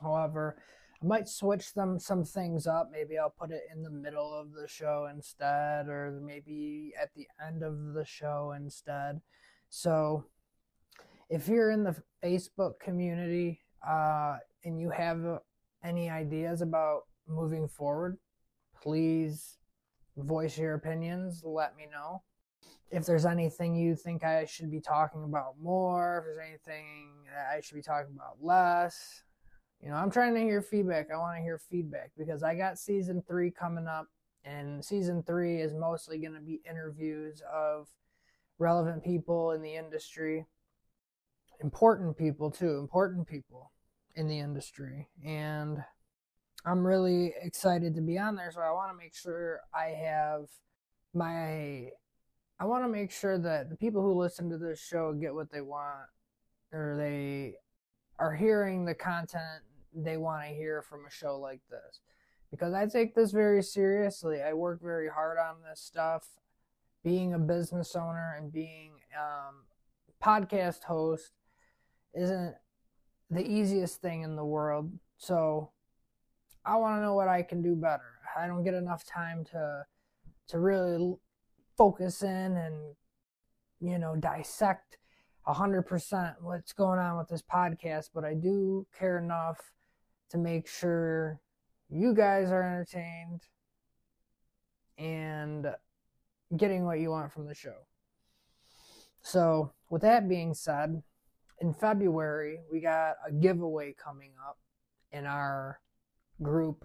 However, 0.00 0.56
I 1.02 1.06
might 1.06 1.28
switch 1.28 1.74
them 1.74 1.98
some 1.98 2.24
things 2.24 2.66
up. 2.66 2.90
Maybe 2.90 3.18
I'll 3.18 3.34
put 3.38 3.50
it 3.50 3.62
in 3.74 3.82
the 3.82 3.90
middle 3.90 4.32
of 4.32 4.52
the 4.52 4.68
show 4.68 5.08
instead, 5.12 5.88
or 5.88 6.20
maybe 6.24 6.92
at 7.00 7.14
the 7.14 7.26
end 7.46 7.62
of 7.62 7.94
the 7.94 8.04
show 8.04 8.54
instead. 8.56 9.20
So, 9.68 10.24
if 11.28 11.46
you're 11.46 11.70
in 11.70 11.84
the 11.84 11.96
Facebook 12.24 12.80
community 12.80 13.60
uh, 13.86 14.38
and 14.64 14.80
you 14.80 14.90
have 14.90 15.40
any 15.84 16.10
ideas 16.10 16.60
about 16.60 17.02
moving 17.28 17.68
forward, 17.68 18.18
please 18.82 19.59
voice 20.16 20.58
your 20.58 20.74
opinions. 20.74 21.42
Let 21.44 21.76
me 21.76 21.86
know. 21.90 22.22
If 22.90 23.06
there's 23.06 23.26
anything 23.26 23.76
you 23.76 23.94
think 23.94 24.24
I 24.24 24.44
should 24.46 24.70
be 24.70 24.80
talking 24.80 25.22
about 25.24 25.54
more, 25.60 26.18
if 26.18 26.24
there's 26.24 26.48
anything 26.48 27.08
that 27.32 27.56
I 27.56 27.60
should 27.60 27.76
be 27.76 27.82
talking 27.82 28.14
about 28.14 28.42
less, 28.42 29.22
you 29.80 29.88
know, 29.88 29.94
I'm 29.94 30.10
trying 30.10 30.34
to 30.34 30.40
hear 30.40 30.60
feedback. 30.60 31.08
I 31.12 31.16
want 31.16 31.36
to 31.38 31.42
hear 31.42 31.58
feedback 31.58 32.10
because 32.18 32.42
I 32.42 32.54
got 32.54 32.78
season 32.78 33.22
three 33.26 33.50
coming 33.50 33.86
up, 33.86 34.08
and 34.44 34.84
season 34.84 35.22
three 35.22 35.60
is 35.60 35.72
mostly 35.72 36.18
going 36.18 36.34
to 36.34 36.40
be 36.40 36.60
interviews 36.68 37.42
of 37.50 37.88
relevant 38.58 39.04
people 39.04 39.52
in 39.52 39.62
the 39.62 39.74
industry, 39.74 40.44
important 41.62 42.16
people 42.16 42.50
too, 42.50 42.78
important 42.78 43.26
people 43.26 43.72
in 44.16 44.26
the 44.26 44.38
industry. 44.38 45.08
And 45.24 45.78
I'm 46.64 46.86
really 46.86 47.34
excited 47.42 47.94
to 47.94 48.00
be 48.00 48.18
on 48.18 48.36
there. 48.36 48.50
So 48.52 48.60
I 48.60 48.70
want 48.72 48.92
to 48.92 48.96
make 48.96 49.14
sure 49.14 49.60
I 49.74 49.88
have 49.88 50.48
my, 51.14 51.88
I 52.58 52.64
want 52.64 52.84
to 52.84 52.88
make 52.88 53.10
sure 53.10 53.38
that 53.38 53.70
the 53.70 53.76
people 53.76 54.02
who 54.02 54.12
listen 54.12 54.50
to 54.50 54.58
this 54.58 54.78
show 54.78 55.12
get 55.12 55.34
what 55.34 55.50
they 55.50 55.62
want 55.62 56.08
or 56.72 56.96
they 56.98 57.54
are 58.18 58.34
hearing 58.34 58.84
the 58.84 58.94
content 58.94 59.62
they 59.94 60.16
want 60.16 60.42
to 60.42 60.54
hear 60.54 60.82
from 60.82 61.06
a 61.06 61.10
show 61.10 61.38
like 61.38 61.60
this. 61.70 62.00
Because 62.50 62.74
I 62.74 62.86
take 62.86 63.14
this 63.14 63.30
very 63.30 63.62
seriously. 63.62 64.42
I 64.42 64.52
work 64.52 64.82
very 64.82 65.08
hard 65.08 65.38
on 65.38 65.56
this 65.68 65.80
stuff. 65.80 66.28
Being 67.02 67.32
a 67.32 67.38
business 67.38 67.96
owner 67.96 68.36
and 68.38 68.52
being 68.52 68.92
um, 69.18 69.64
podcast 70.22 70.84
host 70.84 71.32
isn't 72.14 72.54
the 73.30 73.46
easiest 73.48 74.02
thing 74.02 74.22
in 74.22 74.36
the 74.36 74.44
world. 74.44 74.92
So 75.16 75.70
I 76.64 76.76
want 76.76 76.98
to 76.98 77.02
know 77.02 77.14
what 77.14 77.28
I 77.28 77.42
can 77.42 77.62
do 77.62 77.74
better. 77.74 78.02
I 78.36 78.46
don't 78.46 78.64
get 78.64 78.74
enough 78.74 79.04
time 79.04 79.44
to 79.52 79.84
to 80.48 80.58
really 80.58 81.14
focus 81.76 82.22
in 82.22 82.56
and 82.56 82.94
you 83.80 83.98
know 83.98 84.16
dissect 84.16 84.98
100% 85.46 86.34
what's 86.42 86.72
going 86.72 86.98
on 86.98 87.18
with 87.18 87.28
this 87.28 87.42
podcast, 87.42 88.10
but 88.14 88.24
I 88.24 88.34
do 88.34 88.86
care 88.96 89.18
enough 89.18 89.58
to 90.30 90.38
make 90.38 90.68
sure 90.68 91.40
you 91.88 92.14
guys 92.14 92.50
are 92.50 92.62
entertained 92.62 93.42
and 94.98 95.66
getting 96.56 96.84
what 96.84 97.00
you 97.00 97.10
want 97.10 97.32
from 97.32 97.46
the 97.46 97.54
show. 97.54 97.86
So, 99.22 99.72
with 99.90 100.02
that 100.02 100.28
being 100.28 100.54
said, 100.54 101.02
in 101.60 101.74
February, 101.74 102.60
we 102.70 102.80
got 102.80 103.16
a 103.26 103.32
giveaway 103.32 103.94
coming 104.02 104.32
up 104.46 104.58
in 105.12 105.26
our 105.26 105.80
group, 106.42 106.84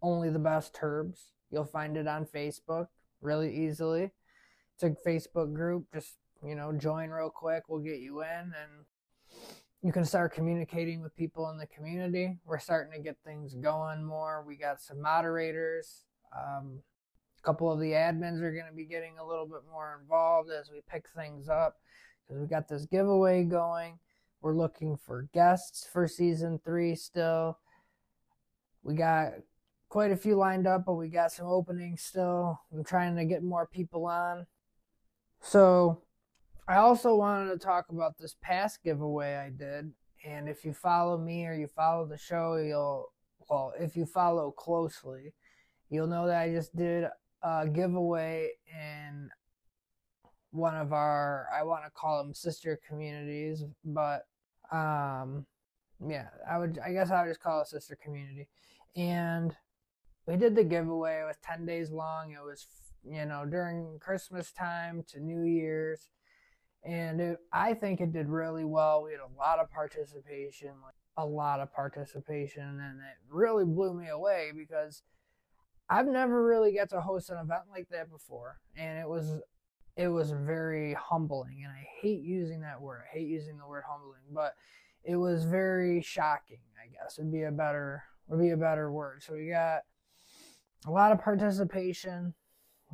Only 0.00 0.30
the 0.30 0.38
Best 0.38 0.76
Herbs. 0.80 1.32
You'll 1.50 1.64
find 1.64 1.96
it 1.96 2.06
on 2.06 2.26
Facebook 2.26 2.88
really 3.20 3.54
easily. 3.54 4.10
It's 4.74 4.82
a 4.82 5.08
Facebook 5.08 5.52
group. 5.54 5.86
Just, 5.92 6.16
you 6.44 6.54
know, 6.54 6.72
join 6.72 7.10
real 7.10 7.30
quick. 7.30 7.64
We'll 7.68 7.80
get 7.80 8.00
you 8.00 8.22
in 8.22 8.28
and 8.28 8.84
you 9.82 9.92
can 9.92 10.04
start 10.04 10.32
communicating 10.32 11.02
with 11.02 11.16
people 11.16 11.50
in 11.50 11.58
the 11.58 11.66
community. 11.66 12.38
We're 12.44 12.60
starting 12.60 12.92
to 12.92 13.00
get 13.00 13.16
things 13.24 13.54
going 13.54 14.04
more. 14.04 14.44
We 14.46 14.56
got 14.56 14.80
some 14.80 15.00
moderators. 15.02 16.04
Um, 16.36 16.78
a 17.38 17.42
couple 17.42 17.70
of 17.72 17.80
the 17.80 17.90
admins 17.90 18.40
are 18.40 18.52
going 18.52 18.68
to 18.68 18.76
be 18.76 18.84
getting 18.84 19.18
a 19.18 19.26
little 19.26 19.46
bit 19.46 19.62
more 19.70 19.98
involved 20.00 20.50
as 20.50 20.70
we 20.70 20.80
pick 20.88 21.06
things 21.16 21.48
up 21.48 21.78
because 22.26 22.40
we 22.40 22.46
got 22.46 22.68
this 22.68 22.86
giveaway 22.86 23.42
going. 23.42 23.98
We're 24.40 24.56
looking 24.56 24.96
for 24.96 25.28
guests 25.34 25.86
for 25.92 26.06
season 26.06 26.60
three 26.64 26.94
still. 26.94 27.58
We 28.82 28.94
got 28.94 29.32
quite 29.88 30.10
a 30.10 30.16
few 30.16 30.36
lined 30.36 30.66
up, 30.66 30.84
but 30.86 30.94
we 30.94 31.08
got 31.08 31.32
some 31.32 31.46
openings 31.46 32.02
still. 32.02 32.60
I'm 32.72 32.84
trying 32.84 33.16
to 33.16 33.24
get 33.24 33.42
more 33.42 33.66
people 33.66 34.06
on. 34.06 34.46
So, 35.40 36.02
I 36.68 36.76
also 36.76 37.16
wanted 37.16 37.50
to 37.50 37.58
talk 37.58 37.86
about 37.90 38.16
this 38.18 38.36
past 38.40 38.82
giveaway 38.82 39.34
I 39.36 39.50
did. 39.50 39.92
And 40.24 40.48
if 40.48 40.64
you 40.64 40.72
follow 40.72 41.18
me 41.18 41.46
or 41.46 41.54
you 41.54 41.66
follow 41.66 42.06
the 42.06 42.16
show, 42.16 42.56
you'll, 42.56 43.12
well, 43.50 43.72
if 43.78 43.96
you 43.96 44.06
follow 44.06 44.52
closely, 44.52 45.34
you'll 45.90 46.06
know 46.06 46.26
that 46.28 46.40
I 46.40 46.52
just 46.52 46.74
did 46.76 47.06
a 47.42 47.68
giveaway 47.68 48.50
in 48.72 49.28
one 50.52 50.76
of 50.76 50.92
our, 50.92 51.48
I 51.52 51.64
want 51.64 51.84
to 51.84 51.90
call 51.90 52.22
them 52.22 52.32
sister 52.32 52.78
communities, 52.88 53.64
but 53.84 54.22
um, 54.70 55.44
yeah, 56.06 56.28
I 56.50 56.58
would, 56.58 56.78
I 56.84 56.92
guess 56.92 57.10
I 57.10 57.22
would 57.22 57.30
just 57.30 57.42
call 57.42 57.60
it 57.60 57.68
sister 57.68 57.96
community 58.02 58.48
and 58.96 59.54
we 60.26 60.36
did 60.36 60.54
the 60.54 60.64
giveaway. 60.64 61.20
It 61.20 61.26
was 61.26 61.36
10 61.42 61.66
days 61.66 61.90
long. 61.90 62.32
It 62.32 62.44
was, 62.44 62.66
you 63.04 63.24
know, 63.26 63.44
during 63.44 63.98
Christmas 64.00 64.52
time 64.52 65.04
to 65.08 65.20
New 65.20 65.42
Year's. 65.42 66.08
And 66.84 67.20
it, 67.20 67.38
I 67.52 67.74
think 67.74 68.00
it 68.00 68.12
did 68.12 68.28
really 68.28 68.64
well. 68.64 69.02
We 69.02 69.12
had 69.12 69.20
a 69.20 69.38
lot 69.38 69.58
of 69.58 69.70
participation, 69.70 70.70
like 70.82 70.94
a 71.16 71.26
lot 71.26 71.60
of 71.60 71.72
participation. 71.72 72.62
And 72.62 72.98
it 72.98 73.16
really 73.30 73.64
blew 73.64 73.94
me 73.94 74.08
away 74.08 74.50
because 74.56 75.02
I've 75.88 76.06
never 76.06 76.44
really 76.44 76.74
got 76.74 76.90
to 76.90 77.00
host 77.00 77.30
an 77.30 77.38
event 77.38 77.62
like 77.70 77.88
that 77.90 78.10
before. 78.10 78.58
And 78.76 78.98
it 78.98 79.08
was, 79.08 79.40
it 79.96 80.08
was 80.08 80.30
very 80.30 80.94
humbling. 80.94 81.62
And 81.64 81.72
I 81.72 81.86
hate 82.00 82.22
using 82.22 82.60
that 82.62 82.80
word. 82.80 83.02
I 83.08 83.18
hate 83.18 83.28
using 83.28 83.58
the 83.58 83.66
word 83.66 83.84
humbling, 83.88 84.22
but 84.32 84.54
it 85.04 85.16
was 85.16 85.44
very 85.44 86.02
shocking, 86.02 86.60
I 86.82 86.92
guess 86.92 87.18
would 87.18 87.32
be 87.32 87.42
a 87.42 87.50
better 87.50 88.04
would 88.28 88.40
be 88.40 88.50
a 88.50 88.56
better 88.56 88.90
word. 88.90 89.22
So 89.22 89.34
we 89.34 89.48
got 89.48 89.82
a 90.86 90.90
lot 90.90 91.12
of 91.12 91.20
participation. 91.20 92.34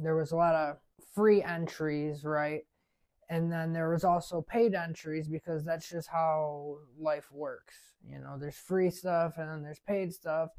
There 0.03 0.17
was 0.17 0.33
a 0.33 0.37
lot 0.37 0.55
of 0.55 0.79
free 1.15 1.43
entries, 1.43 2.25
right? 2.25 2.63
And 3.31 3.53
then 3.53 3.73
there 3.73 3.91
was 3.91 4.05
also 4.05 4.41
paid 4.41 4.75
entries 4.75 5.29
because 5.29 5.65
that's 5.65 5.89
just 5.89 6.09
how 6.09 6.79
life 6.99 7.31
works. 7.31 7.75
You 8.03 8.19
know, 8.21 8.37
there's 8.39 8.57
free 8.57 8.91
stuff 8.91 9.35
and 9.37 9.49
then 9.49 9.63
there's 9.63 9.81
paid 9.81 10.13
stuff. 10.15 10.51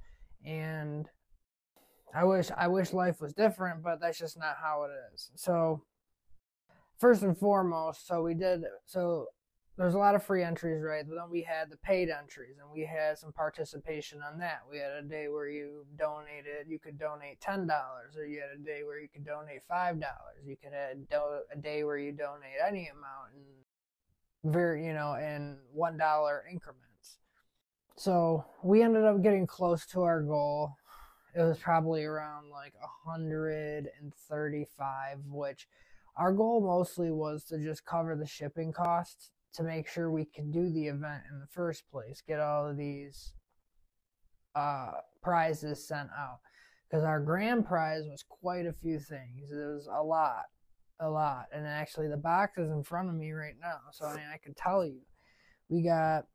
And 0.46 1.10
I 2.14 2.24
wish 2.24 2.50
I 2.56 2.68
wish 2.68 2.94
life 2.94 3.22
was 3.22 3.34
different, 3.34 3.84
but 3.84 4.00
that's 4.00 4.18
just 4.18 4.38
not 4.38 4.58
how 4.62 4.84
it 4.84 4.92
is. 5.14 5.32
So 5.36 5.84
first 6.98 7.24
and 7.24 7.38
foremost, 7.38 8.08
so 8.08 8.22
we 8.22 8.34
did 8.34 8.64
so 8.86 9.28
there's 9.80 9.94
a 9.94 9.98
lot 9.98 10.14
of 10.14 10.22
free 10.22 10.44
entries, 10.44 10.84
right? 10.84 11.08
But 11.08 11.16
then 11.16 11.30
we 11.32 11.42
had 11.42 11.72
the 11.72 11.78
paid 11.78 12.10
entries, 12.10 12.58
and 12.62 12.70
we 12.70 12.82
had 12.86 13.18
some 13.18 13.32
participation 13.32 14.22
on 14.22 14.38
that. 14.40 14.60
We 14.70 14.78
had 14.78 14.92
a 14.92 15.02
day 15.02 15.30
where 15.30 15.48
you 15.48 15.86
donated, 15.98 16.68
you 16.68 16.80
could 16.80 17.00
donate 17.00 17.40
ten 17.40 17.66
dollars, 17.66 18.18
or 18.18 18.26
you 18.26 18.42
had 18.42 18.60
a 18.60 18.64
day 18.64 18.84
where 18.84 19.00
you 19.00 19.08
could 19.08 19.26
donate 19.26 19.62
five 19.70 20.02
dollars. 20.02 20.44
You 20.46 20.58
could 20.62 20.74
have 20.74 20.98
a 21.54 21.58
day 21.58 21.86
where 21.86 21.98
you 21.98 22.12
donate 22.12 22.58
any 22.68 22.90
amount, 22.90 23.32
and 23.34 23.46
very, 24.54 24.86
you 24.86 24.92
know, 24.92 25.14
in 25.14 25.60
one 25.72 25.96
dollar 25.96 26.44
increments. 26.52 27.20
So 27.96 28.44
we 28.62 28.84
ended 28.84 29.06
up 29.06 29.24
getting 29.24 29.48
close 29.48 29.86
to 29.88 30.02
our 30.02 30.22
goal. 30.22 30.76
It 31.34 31.42
was 31.42 31.58
probably 31.58 32.04
around 32.04 32.50
like 32.50 32.74
135, 33.06 35.20
which 35.32 35.70
our 36.18 36.34
goal 36.34 36.60
mostly 36.60 37.12
was 37.12 37.46
to 37.46 37.58
just 37.58 37.86
cover 37.86 38.18
the 38.18 38.28
shipping 38.28 38.74
costs 38.74 39.32
to 39.54 39.64
make 39.64 39.88
sure 39.88 40.12
we 40.12 40.26
can 40.26 40.52
do 40.52 40.70
the 40.70 40.88
event 40.88 41.24
in 41.32 41.40
the 41.40 41.48
first 41.48 41.90
place, 41.92 42.22
get 42.26 42.40
all 42.40 42.68
of 42.68 42.78
these 42.78 43.34
uh, 44.56 44.92
prizes 45.22 45.88
sent 45.88 46.10
out. 46.18 46.40
because 46.88 47.04
our 47.04 47.20
grand 47.20 47.66
prize 47.66 48.04
was 48.10 48.24
quite 48.28 48.66
a 48.66 48.74
few 48.74 49.00
things. 49.00 49.52
It 49.52 49.56
was 49.56 49.88
a 49.92 50.02
lot, 50.04 50.46
a 51.00 51.10
lot. 51.10 51.46
And 51.54 51.68
actually, 51.68 52.08
the 52.08 52.18
box 52.18 52.58
is 52.58 52.72
in 52.72 52.84
front 52.84 53.10
of 53.10 53.16
me 53.16 53.32
right 53.32 53.56
now, 53.62 53.80
so 53.92 54.06
I 54.06 54.16
mean, 54.16 54.26
I 54.34 54.38
can 54.38 54.54
tell 54.54 54.86
you, 54.86 55.02
we 55.70 55.84
got 55.84 56.26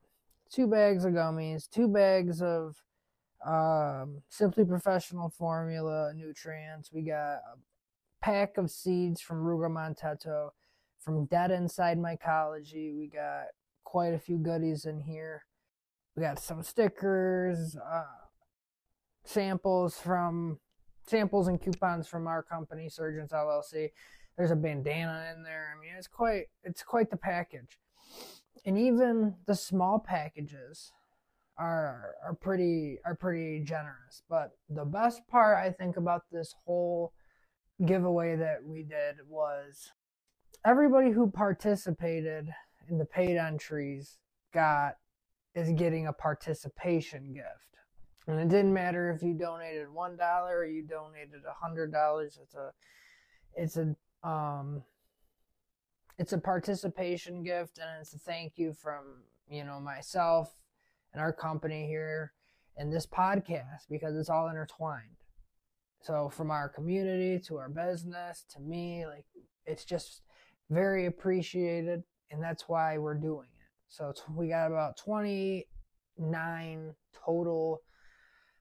two 0.50 0.66
bags 0.66 1.04
of 1.04 1.12
gummies, 1.12 1.68
two 1.68 1.88
bags 1.88 2.40
of 2.40 2.76
um, 3.44 4.22
Simply 4.28 4.64
Professional 4.64 5.28
Formula 5.28 6.12
nutrients. 6.14 6.92
We 6.92 7.02
got 7.02 7.34
a 7.34 7.58
pack 8.22 8.56
of 8.56 8.70
seeds 8.70 9.20
from 9.20 9.42
Ruga 9.42 9.68
Montetto, 9.68 10.50
from 11.04 11.26
Dead 11.26 11.50
Inside 11.50 11.98
Mycology. 11.98 12.96
We 12.96 13.10
got 13.12 13.46
quite 13.84 14.14
a 14.14 14.18
few 14.18 14.38
goodies 14.38 14.86
in 14.86 15.00
here. 15.00 15.44
We 16.16 16.22
got 16.22 16.38
some 16.38 16.62
stickers, 16.62 17.76
uh, 17.76 18.04
samples 19.24 19.98
from 19.98 20.58
samples 21.06 21.48
and 21.48 21.60
coupons 21.60 22.06
from 22.06 22.26
our 22.26 22.42
company, 22.42 22.88
Surgeons 22.88 23.32
LLC. 23.32 23.90
There's 24.36 24.50
a 24.50 24.56
bandana 24.56 25.32
in 25.36 25.42
there. 25.42 25.74
I 25.76 25.80
mean, 25.80 25.94
it's 25.96 26.08
quite 26.08 26.46
it's 26.62 26.82
quite 26.82 27.10
the 27.10 27.16
package. 27.16 27.78
And 28.64 28.78
even 28.78 29.34
the 29.46 29.54
small 29.54 29.98
packages 29.98 30.92
are 31.58 32.14
are 32.24 32.34
pretty 32.34 32.98
are 33.04 33.14
pretty 33.14 33.60
generous. 33.60 34.22
But 34.28 34.52
the 34.68 34.84
best 34.84 35.26
part 35.28 35.58
I 35.58 35.70
think 35.70 35.96
about 35.96 36.22
this 36.32 36.54
whole 36.64 37.12
giveaway 37.84 38.36
that 38.36 38.64
we 38.64 38.82
did 38.82 39.16
was 39.28 39.90
everybody 40.64 41.10
who 41.10 41.30
participated 41.30 42.48
in 42.88 42.98
the 42.98 43.04
paid 43.04 43.36
entries 43.36 44.18
got 44.52 44.96
is 45.54 45.70
getting 45.72 46.06
a 46.06 46.12
participation 46.12 47.32
gift. 47.32 47.48
And 48.26 48.40
it 48.40 48.48
didn't 48.48 48.72
matter 48.72 49.10
if 49.10 49.22
you 49.22 49.34
donated 49.34 49.92
one 49.92 50.16
dollar 50.16 50.58
or 50.58 50.66
you 50.66 50.82
donated 50.82 51.42
a 51.48 51.52
hundred 51.52 51.92
dollars. 51.92 52.38
It's 52.42 52.54
a 52.54 52.72
it's 53.54 53.76
a 53.76 53.94
um 54.28 54.82
it's 56.18 56.32
a 56.32 56.38
participation 56.38 57.42
gift 57.42 57.78
and 57.78 57.88
it's 58.00 58.14
a 58.14 58.18
thank 58.18 58.54
you 58.56 58.72
from 58.72 59.22
you 59.48 59.64
know 59.64 59.78
myself 59.78 60.56
and 61.12 61.20
our 61.20 61.32
company 61.32 61.86
here 61.86 62.32
and 62.76 62.92
this 62.92 63.06
podcast 63.06 63.86
because 63.90 64.16
it's 64.16 64.30
all 64.30 64.48
intertwined. 64.48 65.16
So 66.00 66.30
from 66.30 66.50
our 66.50 66.68
community 66.68 67.38
to 67.46 67.56
our 67.58 67.68
business 67.68 68.44
to 68.54 68.60
me, 68.60 69.04
like 69.06 69.26
it's 69.66 69.84
just 69.84 70.22
very 70.74 71.06
appreciated 71.06 72.02
and 72.30 72.42
that's 72.42 72.68
why 72.68 72.98
we're 72.98 73.14
doing 73.14 73.48
it. 73.60 73.70
So 73.88 74.12
we 74.34 74.48
got 74.48 74.66
about 74.66 74.96
29 74.96 76.94
total 77.24 77.80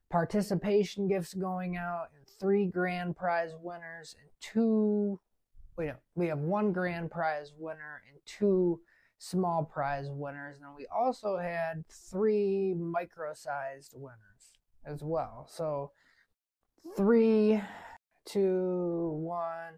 participation 0.09 1.07
gifts 1.07 1.33
going 1.33 1.75
out 1.75 2.07
and 2.15 2.27
three 2.39 2.67
grand 2.67 3.15
prize 3.15 3.51
winners 3.59 4.15
and 4.21 4.29
two 4.39 5.19
wait 5.75 5.87
no, 5.87 5.95
we 6.15 6.27
have 6.27 6.39
one 6.39 6.71
grand 6.71 7.09
prize 7.09 7.51
winner 7.57 8.01
and 8.09 8.19
two 8.25 8.79
small 9.17 9.63
prize 9.63 10.07
winners. 10.09 10.57
And 10.61 10.75
we 10.75 10.85
also 10.93 11.37
had 11.37 11.83
three 11.87 12.73
micro-sized 12.77 13.93
winners 13.95 14.59
as 14.85 15.01
well. 15.01 15.47
So 15.49 15.91
three 16.95 17.61
two 18.25 19.11
one 19.21 19.77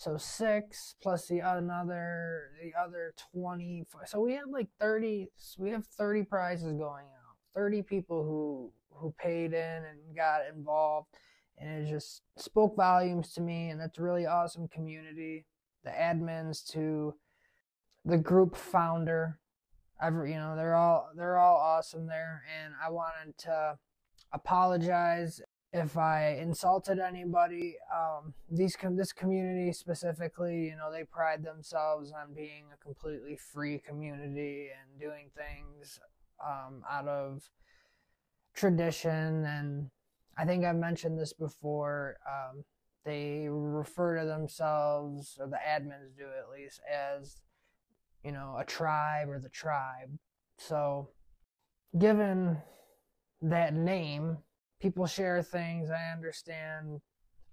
so 0.00 0.16
six 0.16 0.94
plus 1.02 1.28
the 1.28 1.40
another 1.40 2.50
the 2.62 2.72
other 2.80 3.12
20 3.34 3.84
so 4.06 4.20
we 4.20 4.32
had 4.32 4.48
like 4.50 4.68
30 4.80 5.28
we 5.58 5.70
have 5.70 5.86
30 5.86 6.24
prizes 6.24 6.72
going 6.72 7.04
out 7.04 7.36
30 7.54 7.82
people 7.82 8.24
who 8.24 8.72
who 8.98 9.14
paid 9.18 9.52
in 9.52 9.82
and 9.84 10.16
got 10.16 10.40
involved 10.54 11.08
and 11.58 11.86
it 11.86 11.90
just 11.90 12.22
spoke 12.36 12.74
volumes 12.76 13.32
to 13.34 13.40
me 13.40 13.68
and 13.68 13.80
that's 13.80 13.98
a 13.98 14.02
really 14.02 14.26
awesome 14.26 14.66
community. 14.68 15.44
The 15.84 15.90
admins 15.90 16.64
to 16.72 17.14
the 18.04 18.16
group 18.16 18.56
founder 18.56 19.38
every 20.02 20.32
you 20.32 20.38
know 20.38 20.56
they're 20.56 20.74
all 20.74 21.10
they're 21.14 21.36
all 21.36 21.58
awesome 21.58 22.06
there 22.06 22.42
and 22.64 22.72
i 22.82 22.90
wanted 22.90 23.36
to 23.36 23.76
apologize 24.32 25.42
if 25.72 25.96
I 25.96 26.38
insulted 26.40 26.98
anybody, 26.98 27.76
um, 27.94 28.34
these 28.50 28.74
com- 28.74 28.96
this 28.96 29.12
community 29.12 29.72
specifically, 29.72 30.64
you 30.64 30.76
know, 30.76 30.90
they 30.90 31.04
pride 31.04 31.44
themselves 31.44 32.12
on 32.12 32.34
being 32.34 32.64
a 32.74 32.84
completely 32.84 33.36
free 33.36 33.78
community 33.78 34.68
and 34.70 35.00
doing 35.00 35.30
things 35.36 36.00
um, 36.44 36.82
out 36.90 37.06
of 37.06 37.48
tradition. 38.54 39.44
And 39.44 39.90
I 40.36 40.44
think 40.44 40.64
I've 40.64 40.76
mentioned 40.76 41.18
this 41.18 41.32
before. 41.32 42.16
Um, 42.28 42.64
they 43.04 43.46
refer 43.48 44.20
to 44.20 44.26
themselves, 44.26 45.38
or 45.40 45.46
the 45.46 45.56
admins 45.56 46.16
do 46.18 46.24
at 46.24 46.50
least, 46.52 46.80
as 46.92 47.36
you 48.24 48.32
know, 48.32 48.56
a 48.58 48.64
tribe 48.64 49.28
or 49.28 49.38
the 49.38 49.48
tribe. 49.48 50.18
So, 50.58 51.08
given 51.98 52.58
that 53.40 53.72
name 53.72 54.38
people 54.80 55.06
share 55.06 55.42
things. 55.42 55.90
I 55.90 56.12
understand. 56.12 57.00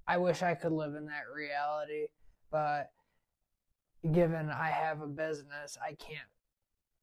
I 0.07 0.17
wish 0.17 0.41
I 0.41 0.55
could 0.55 0.71
live 0.71 0.95
in 0.95 1.05
that 1.07 1.23
reality, 1.33 2.07
but 2.49 2.91
given 4.13 4.49
I 4.49 4.69
have 4.69 5.01
a 5.01 5.07
business, 5.07 5.77
I 5.81 5.93
can't 5.93 6.29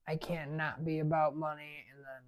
I 0.06 0.16
can't 0.16 0.52
not 0.52 0.84
be 0.84 0.98
about 0.98 1.36
money 1.36 1.84
and 1.90 2.04
then 2.04 2.22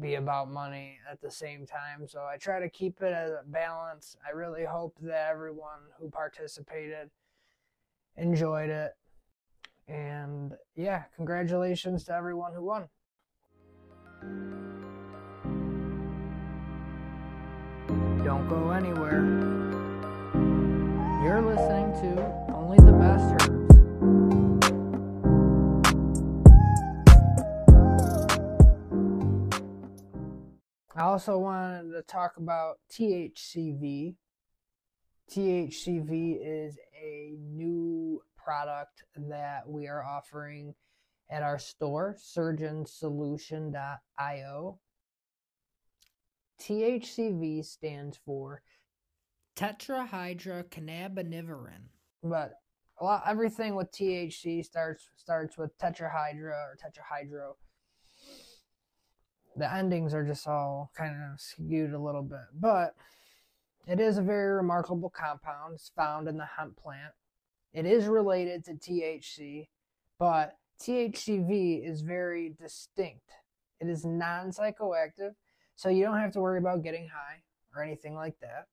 be 0.00 0.16
about 0.16 0.50
money 0.50 0.98
at 1.10 1.20
the 1.20 1.30
same 1.30 1.66
time. 1.66 2.08
So 2.08 2.20
I 2.20 2.36
try 2.36 2.58
to 2.58 2.68
keep 2.68 3.00
it 3.00 3.12
as 3.12 3.30
a 3.30 3.42
balance. 3.46 4.16
I 4.26 4.32
really 4.32 4.64
hope 4.64 4.96
that 5.02 5.28
everyone 5.30 5.80
who 5.98 6.10
participated 6.10 7.10
enjoyed 8.16 8.70
it. 8.70 8.92
And 9.86 10.54
yeah, 10.74 11.04
congratulations 11.16 12.04
to 12.04 12.14
everyone 12.14 12.54
who 12.54 12.64
won. 12.64 14.61
Don't 18.24 18.48
go 18.48 18.70
anywhere. 18.70 19.20
You're 21.24 21.42
listening 21.42 21.92
to 22.02 22.10
Only 22.54 22.78
the 22.78 22.92
Best. 22.92 23.34
I 30.94 31.02
also 31.02 31.36
wanted 31.38 31.90
to 31.94 32.02
talk 32.02 32.36
about 32.36 32.78
THCV. 32.92 34.14
THCV 35.28 36.38
is 36.40 36.78
a 37.02 37.34
new 37.40 38.22
product 38.36 39.02
that 39.16 39.68
we 39.68 39.88
are 39.88 40.04
offering 40.04 40.76
at 41.28 41.42
our 41.42 41.58
store, 41.58 42.16
surgeonsolution.io. 42.20 44.78
THCV 46.62 47.64
stands 47.64 48.18
for 48.24 48.62
tetrahydrocannabinoidin. 49.56 51.88
But 52.22 52.52
a 53.00 53.04
lot 53.04 53.24
everything 53.26 53.74
with 53.74 53.90
THC 53.90 54.64
starts 54.64 55.08
starts 55.16 55.58
with 55.58 55.76
tetrahydra 55.78 56.52
or 56.52 56.78
tetrahydro. 56.78 57.54
The 59.56 59.74
endings 59.74 60.14
are 60.14 60.24
just 60.24 60.46
all 60.46 60.92
kind 60.96 61.16
of 61.32 61.40
skewed 61.40 61.92
a 61.92 61.98
little 61.98 62.22
bit, 62.22 62.46
but 62.58 62.94
it 63.86 63.98
is 63.98 64.18
a 64.18 64.22
very 64.22 64.54
remarkable 64.54 65.10
compound. 65.10 65.74
It's 65.74 65.90
found 65.96 66.28
in 66.28 66.38
the 66.38 66.46
hemp 66.46 66.76
plant. 66.76 67.12
It 67.74 67.86
is 67.86 68.06
related 68.06 68.64
to 68.66 68.74
THC, 68.74 69.66
but 70.18 70.56
THCV 70.80 71.84
is 71.86 72.02
very 72.02 72.54
distinct. 72.58 73.30
It 73.80 73.88
is 73.88 74.04
non 74.04 74.52
psychoactive 74.52 75.34
so 75.76 75.88
you 75.88 76.04
don't 76.04 76.18
have 76.18 76.32
to 76.32 76.40
worry 76.40 76.58
about 76.58 76.82
getting 76.82 77.08
high 77.08 77.42
or 77.74 77.82
anything 77.82 78.14
like 78.14 78.38
that. 78.40 78.66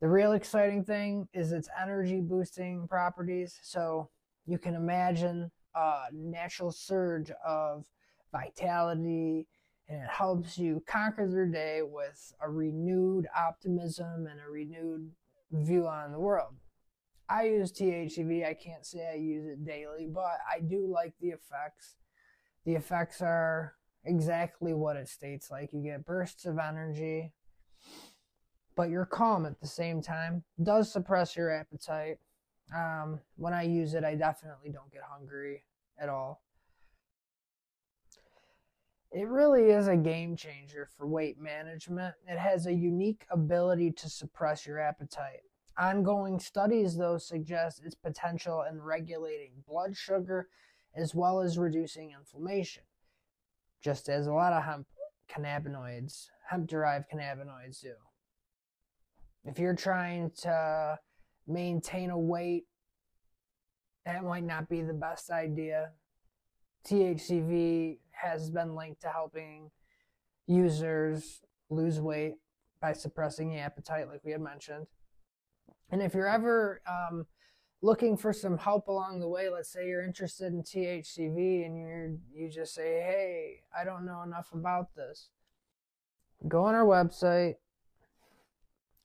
The 0.00 0.08
real 0.08 0.32
exciting 0.32 0.84
thing 0.84 1.28
is 1.32 1.52
its 1.52 1.68
energy 1.80 2.20
boosting 2.20 2.86
properties. 2.88 3.58
So 3.62 4.10
you 4.46 4.58
can 4.58 4.74
imagine 4.74 5.50
a 5.74 6.04
natural 6.12 6.70
surge 6.70 7.30
of 7.44 7.86
vitality 8.32 9.46
and 9.88 10.02
it 10.02 10.08
helps 10.10 10.58
you 10.58 10.82
conquer 10.86 11.26
your 11.28 11.46
day 11.46 11.80
with 11.82 12.32
a 12.40 12.50
renewed 12.50 13.26
optimism 13.36 14.26
and 14.26 14.40
a 14.40 14.50
renewed 14.50 15.10
view 15.52 15.86
on 15.86 16.12
the 16.12 16.18
world. 16.18 16.54
I 17.28 17.44
use 17.44 17.72
THCV. 17.72 18.46
I 18.46 18.54
can't 18.54 18.84
say 18.84 19.08
I 19.12 19.16
use 19.16 19.46
it 19.46 19.64
daily, 19.64 20.06
but 20.12 20.38
I 20.50 20.60
do 20.60 20.86
like 20.92 21.14
the 21.20 21.28
effects. 21.28 21.96
The 22.64 22.74
effects 22.74 23.20
are 23.20 23.74
exactly 24.06 24.72
what 24.72 24.96
it 24.96 25.08
states 25.08 25.50
like. 25.50 25.72
You 25.72 25.82
get 25.82 26.06
bursts 26.06 26.46
of 26.46 26.58
energy, 26.58 27.32
but 28.74 28.88
you're 28.88 29.06
calm 29.06 29.46
at 29.46 29.60
the 29.60 29.66
same 29.66 30.00
time. 30.00 30.44
Does 30.62 30.92
suppress 30.92 31.36
your 31.36 31.50
appetite. 31.50 32.18
Um, 32.74 33.20
when 33.36 33.52
I 33.52 33.62
use 33.62 33.94
it, 33.94 34.04
I 34.04 34.14
definitely 34.14 34.70
don't 34.70 34.90
get 34.92 35.02
hungry 35.02 35.64
at 35.98 36.08
all. 36.08 36.42
It 39.12 39.28
really 39.28 39.70
is 39.70 39.88
a 39.88 39.96
game 39.96 40.36
changer 40.36 40.88
for 40.96 41.06
weight 41.06 41.40
management. 41.40 42.14
It 42.26 42.38
has 42.38 42.66
a 42.66 42.72
unique 42.72 43.24
ability 43.30 43.92
to 43.92 44.10
suppress 44.10 44.66
your 44.66 44.80
appetite. 44.80 45.42
Ongoing 45.78 46.38
studies, 46.38 46.96
though, 46.96 47.18
suggest 47.18 47.84
its 47.84 47.94
potential 47.94 48.64
in 48.68 48.80
regulating 48.80 49.52
blood 49.66 49.96
sugar 49.96 50.48
as 50.94 51.14
well 51.14 51.40
as 51.40 51.58
reducing 51.58 52.12
inflammation, 52.12 52.82
just 53.82 54.08
as 54.08 54.26
a 54.26 54.32
lot 54.32 54.52
of 54.52 54.64
hemp 54.64 54.86
cannabinoids, 55.30 56.26
hemp 56.48 56.66
derived 56.68 57.06
cannabinoids 57.12 57.80
do. 57.80 57.94
If 59.44 59.58
you're 59.58 59.74
trying 59.74 60.32
to 60.42 60.98
maintain 61.46 62.10
a 62.10 62.18
weight, 62.18 62.64
that 64.04 64.24
might 64.24 64.44
not 64.44 64.68
be 64.68 64.82
the 64.82 64.94
best 64.94 65.30
idea. 65.30 65.90
THCV 66.86 67.98
has 68.12 68.50
been 68.50 68.74
linked 68.74 69.02
to 69.02 69.08
helping 69.08 69.70
users 70.46 71.40
lose 71.70 72.00
weight 72.00 72.34
by 72.80 72.92
suppressing 72.92 73.50
the 73.50 73.58
appetite, 73.58 74.08
like 74.08 74.20
we 74.24 74.32
had 74.32 74.40
mentioned. 74.40 74.86
And 75.90 76.02
if 76.02 76.14
you're 76.14 76.28
ever 76.28 76.80
um, 76.88 77.26
looking 77.82 78.16
for 78.16 78.32
some 78.32 78.58
help 78.58 78.88
along 78.88 79.20
the 79.20 79.28
way, 79.28 79.48
let's 79.48 79.70
say 79.70 79.86
you're 79.86 80.04
interested 80.04 80.52
in 80.52 80.62
THCV 80.62 81.66
and 81.66 81.76
you're 81.76 82.16
you 82.32 82.50
just 82.50 82.74
say, 82.74 83.00
"Hey, 83.00 83.62
I 83.76 83.84
don't 83.84 84.04
know 84.06 84.22
enough 84.22 84.52
about 84.52 84.94
this." 84.94 85.30
Go 86.48 86.64
on 86.64 86.74
our 86.74 86.84
website, 86.84 87.56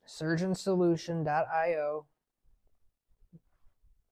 surgeonsolution.io. 0.07 2.05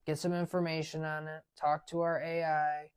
Get 0.06 0.18
some 0.18 0.32
information 0.32 1.04
on 1.04 1.28
it. 1.28 1.42
Talk 1.56 1.86
to 1.88 2.00
our 2.00 2.20
AI 2.20 2.90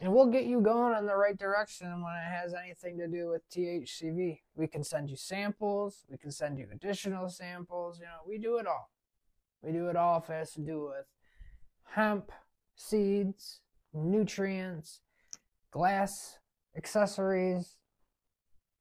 and 0.00 0.12
we'll 0.12 0.26
get 0.26 0.44
you 0.44 0.60
going 0.60 0.96
in 0.96 1.06
the 1.06 1.16
right 1.16 1.36
direction 1.36 2.02
when 2.02 2.14
it 2.14 2.30
has 2.30 2.54
anything 2.54 2.96
to 2.98 3.06
do 3.06 3.28
with 3.28 3.48
THCV. 3.50 4.40
We 4.56 4.66
can 4.66 4.82
send 4.82 5.10
you 5.10 5.16
samples, 5.16 6.04
we 6.08 6.16
can 6.16 6.30
send 6.30 6.58
you 6.58 6.66
additional 6.72 7.28
samples, 7.28 7.98
you 7.98 8.06
know, 8.06 8.22
we 8.26 8.38
do 8.38 8.56
it 8.56 8.66
all. 8.66 8.90
We 9.62 9.72
do 9.72 9.88
it 9.88 9.96
all 9.96 10.24
it 10.28 10.32
has 10.32 10.52
to 10.52 10.60
do 10.60 10.90
with 10.90 11.06
hemp, 11.84 12.32
seeds, 12.74 13.60
nutrients, 13.92 15.00
glass, 15.70 16.38
accessories. 16.76 17.76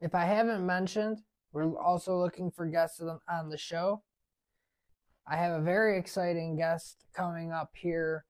If 0.02 0.16
I 0.16 0.26
haven't 0.26 0.66
mentioned, 0.66 1.20
we're 1.52 1.78
also 1.78 2.18
looking 2.18 2.52
for 2.52 2.66
guests 2.66 3.02
on 3.28 3.50
the 3.50 3.58
show. 3.58 4.04
I 5.28 5.36
have 5.36 5.60
a 5.60 5.64
very 5.64 5.98
exciting 5.98 6.56
guest 6.56 7.06
coming 7.14 7.52
up 7.52 7.72
here 7.76 8.26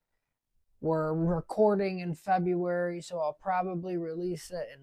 we're 0.82 1.14
recording 1.14 2.00
in 2.00 2.16
February, 2.16 3.02
so 3.02 3.20
I'll 3.20 3.38
probably 3.42 3.98
release 3.98 4.50
it 4.50 4.66
in 4.74 4.80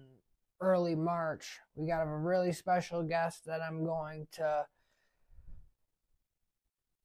early 0.61 0.93
March. 0.93 1.57
We 1.73 1.87
got 1.87 2.03
a 2.03 2.17
really 2.17 2.53
special 2.53 3.01
guest 3.01 3.45
that 3.45 3.61
I'm 3.61 3.83
going 3.83 4.27
to 4.33 4.67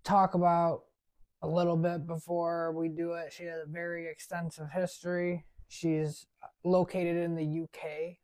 talk 0.04 0.34
about 0.34 0.82
a 1.42 1.48
little 1.48 1.76
bit 1.76 2.06
before 2.06 2.72
we 2.72 2.88
do 2.88 3.12
it. 3.12 3.32
She 3.32 3.44
has 3.44 3.62
a 3.62 3.70
very 3.70 4.08
extensive 4.08 4.70
history. 4.70 5.44
She's 5.68 6.26
located 6.64 7.16
in 7.16 7.34
the 7.34 7.62
UK. 7.62 8.18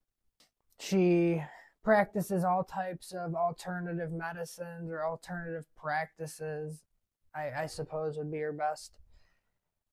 She 0.78 1.42
practices 1.82 2.44
all 2.44 2.62
types 2.64 3.12
of 3.12 3.34
alternative 3.34 4.12
medicines 4.12 4.90
or 4.90 5.04
alternative 5.04 5.64
practices, 5.76 6.82
I, 7.34 7.62
I 7.62 7.66
suppose 7.66 8.18
would 8.18 8.30
be 8.30 8.38
her 8.38 8.52
best 8.52 8.92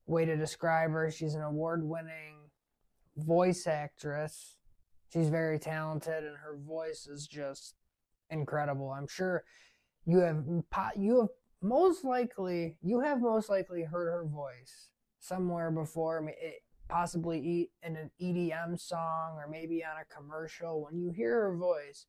way 0.05 0.25
to 0.25 0.35
describe 0.35 0.91
her. 0.91 1.09
She's 1.09 1.35
an 1.35 1.41
award 1.41 1.83
winning 1.83 2.35
voice 3.17 3.65
actress. 3.65 4.57
She's 5.11 5.29
very 5.29 5.57
talented 5.57 6.25
and 6.25 6.35
her 6.37 6.57
voice 6.57 7.07
is 7.07 7.27
just 7.27 7.75
incredible. 8.29 8.91
I'm 8.91 9.07
sure 9.07 9.43
you 10.05 10.19
have 10.19 10.43
you 10.95 11.21
have 11.21 11.29
most 11.61 12.03
likely 12.03 12.77
you 12.81 12.99
have 12.99 13.21
most 13.21 13.49
likely 13.49 13.83
heard 13.83 14.07
her 14.07 14.25
voice 14.25 14.89
somewhere 15.19 15.71
before 15.71 16.27
it, 16.27 16.35
eh, 16.41 16.51
possibly 16.87 17.71
in 17.81 17.95
an 17.95 18.11
EDM 18.21 18.79
song 18.79 19.37
or 19.37 19.47
maybe 19.49 19.83
on 19.83 19.97
a 19.99 20.15
commercial 20.15 20.83
when 20.83 20.99
you 20.99 21.09
hear 21.09 21.41
her 21.41 21.57
voice 21.57 22.05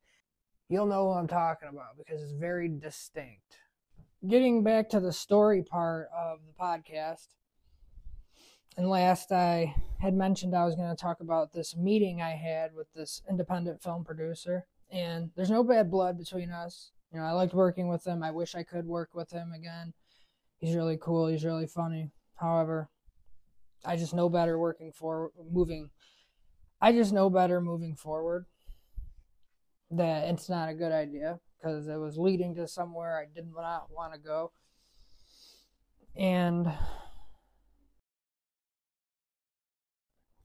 you'll 0.68 0.87
know 0.87 1.06
what 1.06 1.18
I'm 1.18 1.28
talking 1.28 1.68
about 1.68 1.96
because 1.96 2.22
it's 2.22 2.32
very 2.32 2.68
distinct. 2.68 3.59
Getting 4.28 4.62
back 4.62 4.88
to 4.90 5.00
the 5.00 5.12
story 5.12 5.62
part 5.62 6.09
of 6.16 6.40
the 6.46 6.52
podcast, 6.61 7.28
and 8.76 8.90
last, 8.90 9.32
I 9.32 9.74
had 10.00 10.14
mentioned 10.14 10.54
I 10.54 10.66
was 10.66 10.74
going 10.74 10.90
to 10.90 11.00
talk 11.00 11.20
about 11.20 11.52
this 11.52 11.74
meeting 11.74 12.20
I 12.20 12.32
had 12.32 12.74
with 12.74 12.92
this 12.92 13.22
independent 13.28 13.82
film 13.82 14.04
producer. 14.04 14.66
And 14.90 15.30
there's 15.35 15.50
no 15.50 15.64
bad 15.64 15.90
blood 15.90 16.18
between 16.18 16.50
us. 16.50 16.90
You 17.16 17.22
know, 17.22 17.29
I 17.29 17.33
liked 17.33 17.55
working 17.55 17.88
with 17.88 18.07
him. 18.07 18.22
I 18.22 18.31
wish 18.31 18.55
I 18.55 18.62
could 18.62 18.85
work 18.85 19.14
with 19.14 19.31
him 19.31 19.50
again. 19.55 19.94
He's 20.59 20.76
really 20.76 20.98
cool. 21.00 21.29
He's 21.29 21.46
really 21.46 21.66
funny. 21.66 22.11
However, 22.35 22.90
I 23.87 23.96
just 23.96 24.12
know 24.12 24.29
better 24.29 24.59
working 24.59 24.92
for 24.92 25.31
moving. 25.50 25.88
I 26.79 26.92
just 26.92 27.14
know 27.14 27.31
better 27.31 27.59
moving 27.62 27.96
forward 27.96 28.44
that 29.90 30.29
it's 30.29 30.50
not 30.50 30.68
a 30.68 30.74
good 30.74 30.92
idea 30.92 31.40
because 31.57 31.88
it 31.88 31.96
was 31.96 32.18
leading 32.18 32.55
to 32.57 32.68
somewhere 32.68 33.18
I 33.18 33.24
did 33.35 33.46
not 33.50 33.87
want 33.90 34.12
to 34.12 34.18
go. 34.18 34.52
And 36.14 36.70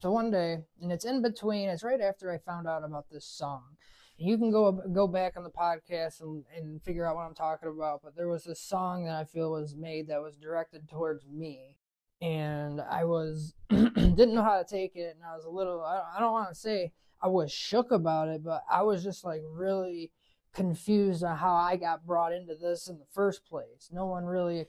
So 0.00 0.10
one 0.10 0.30
day, 0.30 0.64
and 0.80 0.90
it's 0.90 1.04
in 1.04 1.20
between, 1.20 1.68
it's 1.68 1.84
right 1.84 2.00
after 2.00 2.32
I 2.32 2.38
found 2.38 2.66
out 2.66 2.82
about 2.82 3.10
this 3.10 3.26
song. 3.26 3.76
You 4.16 4.38
can 4.38 4.50
go 4.50 4.72
go 4.92 5.06
back 5.06 5.36
on 5.36 5.42
the 5.42 5.50
podcast 5.50 6.20
and, 6.20 6.44
and 6.56 6.82
figure 6.82 7.06
out 7.06 7.16
what 7.16 7.22
I'm 7.22 7.34
talking 7.34 7.68
about. 7.68 8.00
But 8.02 8.16
there 8.16 8.28
was 8.28 8.44
this 8.44 8.60
song 8.60 9.04
that 9.04 9.14
I 9.14 9.24
feel 9.24 9.52
was 9.52 9.74
made 9.74 10.08
that 10.08 10.22
was 10.22 10.36
directed 10.36 10.88
towards 10.88 11.26
me. 11.26 11.76
And 12.20 12.80
I 12.80 13.04
was, 13.04 13.54
didn't 13.70 14.34
know 14.34 14.44
how 14.44 14.62
to 14.62 14.68
take 14.68 14.94
it. 14.94 15.16
And 15.16 15.24
I 15.24 15.34
was 15.34 15.44
a 15.44 15.50
little, 15.50 15.82
I, 15.82 16.02
I 16.16 16.20
don't 16.20 16.30
want 16.30 16.50
to 16.50 16.54
say 16.54 16.92
I 17.20 17.26
was 17.26 17.50
shook 17.50 17.90
about 17.90 18.28
it, 18.28 18.44
but 18.44 18.62
I 18.70 18.82
was 18.82 19.02
just 19.02 19.24
like 19.24 19.42
really 19.44 20.12
confused 20.54 21.24
on 21.24 21.36
how 21.36 21.54
I 21.54 21.76
got 21.76 22.06
brought 22.06 22.32
into 22.32 22.54
this 22.54 22.86
in 22.86 22.98
the 22.98 23.06
first 23.12 23.44
place. 23.44 23.88
No 23.90 24.06
one 24.06 24.24
really, 24.24 24.64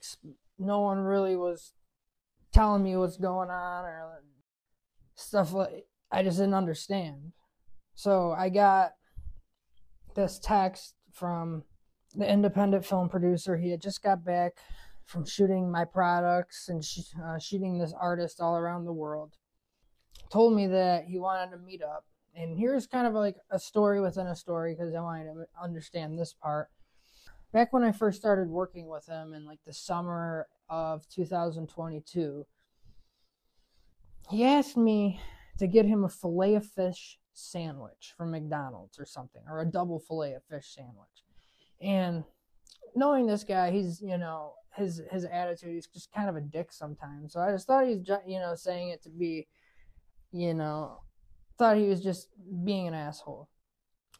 no 0.57 0.81
one 0.81 0.99
really 0.99 1.35
was 1.35 1.73
telling 2.51 2.83
me 2.83 2.95
what's 2.95 3.17
going 3.17 3.49
on 3.49 3.85
or 3.85 4.23
stuff 5.15 5.53
like 5.53 5.85
I 6.11 6.23
just 6.23 6.37
didn't 6.37 6.53
understand. 6.53 7.33
So 7.95 8.31
I 8.31 8.49
got 8.49 8.93
this 10.15 10.39
text 10.39 10.95
from 11.11 11.63
the 12.15 12.29
independent 12.29 12.85
film 12.85 13.09
producer. 13.09 13.57
He 13.57 13.71
had 13.71 13.81
just 13.81 14.03
got 14.03 14.23
back 14.23 14.53
from 15.05 15.25
shooting 15.25 15.71
my 15.71 15.85
products 15.85 16.69
and 16.69 16.83
sh- 16.83 17.13
uh, 17.23 17.39
shooting 17.39 17.77
this 17.77 17.93
artist 17.99 18.39
all 18.39 18.55
around 18.55 18.85
the 18.85 18.93
world. 18.93 19.33
Told 20.31 20.55
me 20.55 20.67
that 20.67 21.05
he 21.05 21.19
wanted 21.19 21.51
to 21.51 21.57
meet 21.57 21.81
up. 21.81 22.05
And 22.35 22.57
here's 22.57 22.87
kind 22.87 23.05
of 23.05 23.13
like 23.13 23.35
a 23.51 23.59
story 23.59 24.01
within 24.01 24.27
a 24.27 24.35
story 24.35 24.73
because 24.73 24.93
I 24.95 25.01
wanted 25.01 25.25
to 25.25 25.45
understand 25.61 26.17
this 26.17 26.33
part. 26.33 26.69
Back 27.51 27.71
when 27.71 27.83
I 27.83 27.91
first 27.91 28.19
started 28.19 28.49
working 28.49 28.87
with 28.87 29.05
him 29.05 29.33
in 29.33 29.45
like 29.45 29.59
the 29.65 29.73
summer 29.73 30.47
of 30.69 31.07
2022, 31.09 32.45
he 34.31 34.43
asked 34.43 34.77
me 34.77 35.19
to 35.59 35.67
get 35.67 35.85
him 35.85 36.03
a 36.03 36.09
filet 36.09 36.55
of 36.55 36.65
fish 36.65 37.19
sandwich 37.33 38.13
from 38.17 38.31
McDonald's 38.31 38.99
or 38.99 39.05
something, 39.05 39.41
or 39.49 39.61
a 39.61 39.65
double 39.65 39.99
filet 39.99 40.33
of 40.33 40.43
fish 40.45 40.75
sandwich. 40.75 41.23
And 41.81 42.23
knowing 42.95 43.25
this 43.25 43.43
guy, 43.43 43.71
he's 43.71 44.01
you 44.01 44.17
know 44.17 44.53
his 44.75 45.01
his 45.11 45.25
attitude, 45.25 45.73
he's 45.73 45.87
just 45.87 46.11
kind 46.11 46.29
of 46.29 46.35
a 46.35 46.41
dick 46.41 46.71
sometimes. 46.71 47.33
So 47.33 47.39
I 47.39 47.51
just 47.51 47.67
thought 47.67 47.87
he's 47.87 48.07
you 48.27 48.39
know 48.39 48.55
saying 48.55 48.89
it 48.89 49.03
to 49.03 49.09
be, 49.09 49.47
you 50.31 50.53
know, 50.53 51.01
thought 51.57 51.77
he 51.77 51.87
was 51.87 52.01
just 52.01 52.29
being 52.63 52.87
an 52.87 52.93
asshole. 52.93 53.49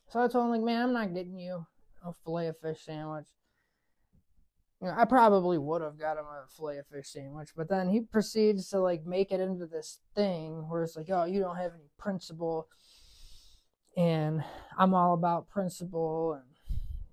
So 0.10 0.20
I 0.20 0.28
told 0.28 0.46
him 0.46 0.52
like, 0.52 0.62
man, 0.62 0.84
I'm 0.84 0.94
not 0.94 1.14
getting 1.14 1.40
you 1.40 1.66
a 2.06 2.14
filet 2.24 2.48
of 2.48 2.60
fish 2.60 2.86
sandwich. 2.86 3.26
You 4.82 4.90
know, 4.90 4.96
I 4.98 5.06
probably 5.06 5.58
would 5.58 5.82
have 5.82 5.98
got 5.98 6.18
him 6.18 6.26
a 6.26 6.48
filet 6.48 6.78
of 6.78 6.88
fish 6.88 7.08
sandwich, 7.08 7.50
but 7.56 7.70
then 7.70 7.90
he 7.90 8.02
proceeds 8.02 8.70
to 8.70 8.80
like 8.80 9.06
make 9.06 9.32
it 9.32 9.40
into 9.40 9.66
this 9.66 10.00
thing 10.14 10.68
where 10.70 10.84
it's 10.84 10.96
like, 10.96 11.10
oh, 11.10 11.24
you 11.24 11.40
don't 11.40 11.56
have 11.56 11.72
any 11.74 11.90
principle, 11.98 12.68
and 13.96 14.44
I'm 14.78 14.94
all 14.94 15.14
about 15.14 15.50
principle, 15.50 16.34
and 16.34 16.44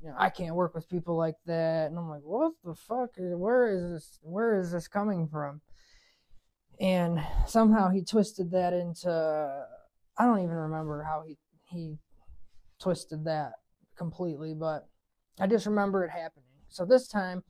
you 0.03 0.09
know, 0.09 0.17
I 0.19 0.31
can't 0.31 0.55
work 0.55 0.75
with 0.75 0.89
people 0.89 1.17
like 1.17 1.37
that. 1.47 1.91
And 1.91 1.99
I'm 1.99 2.09
like, 2.09 2.23
what 2.23 2.53
the 2.65 2.75
fuck? 2.75 3.11
Where 3.17 3.69
is 3.69 3.91
this? 3.91 4.19
Where 4.23 4.59
is 4.59 4.73
this 4.73 4.89
coming 4.89 5.29
from? 5.29 5.61
And 6.81 7.21
somehow 7.47 7.91
he 7.91 8.03
twisted 8.03 8.51
that 8.53 8.73
into, 8.73 9.67
I 10.17 10.25
don't 10.25 10.39
even 10.39 10.55
remember 10.55 11.03
how 11.03 11.23
he 11.27 11.37
he 11.71 11.99
twisted 12.81 13.25
that 13.25 13.53
completely, 13.97 14.55
but 14.55 14.89
I 15.39 15.47
just 15.47 15.67
remember 15.67 16.05
it 16.05 16.11
happening. 16.11 16.45
So 16.69 16.85
this 16.85 17.07
time, 17.09 17.43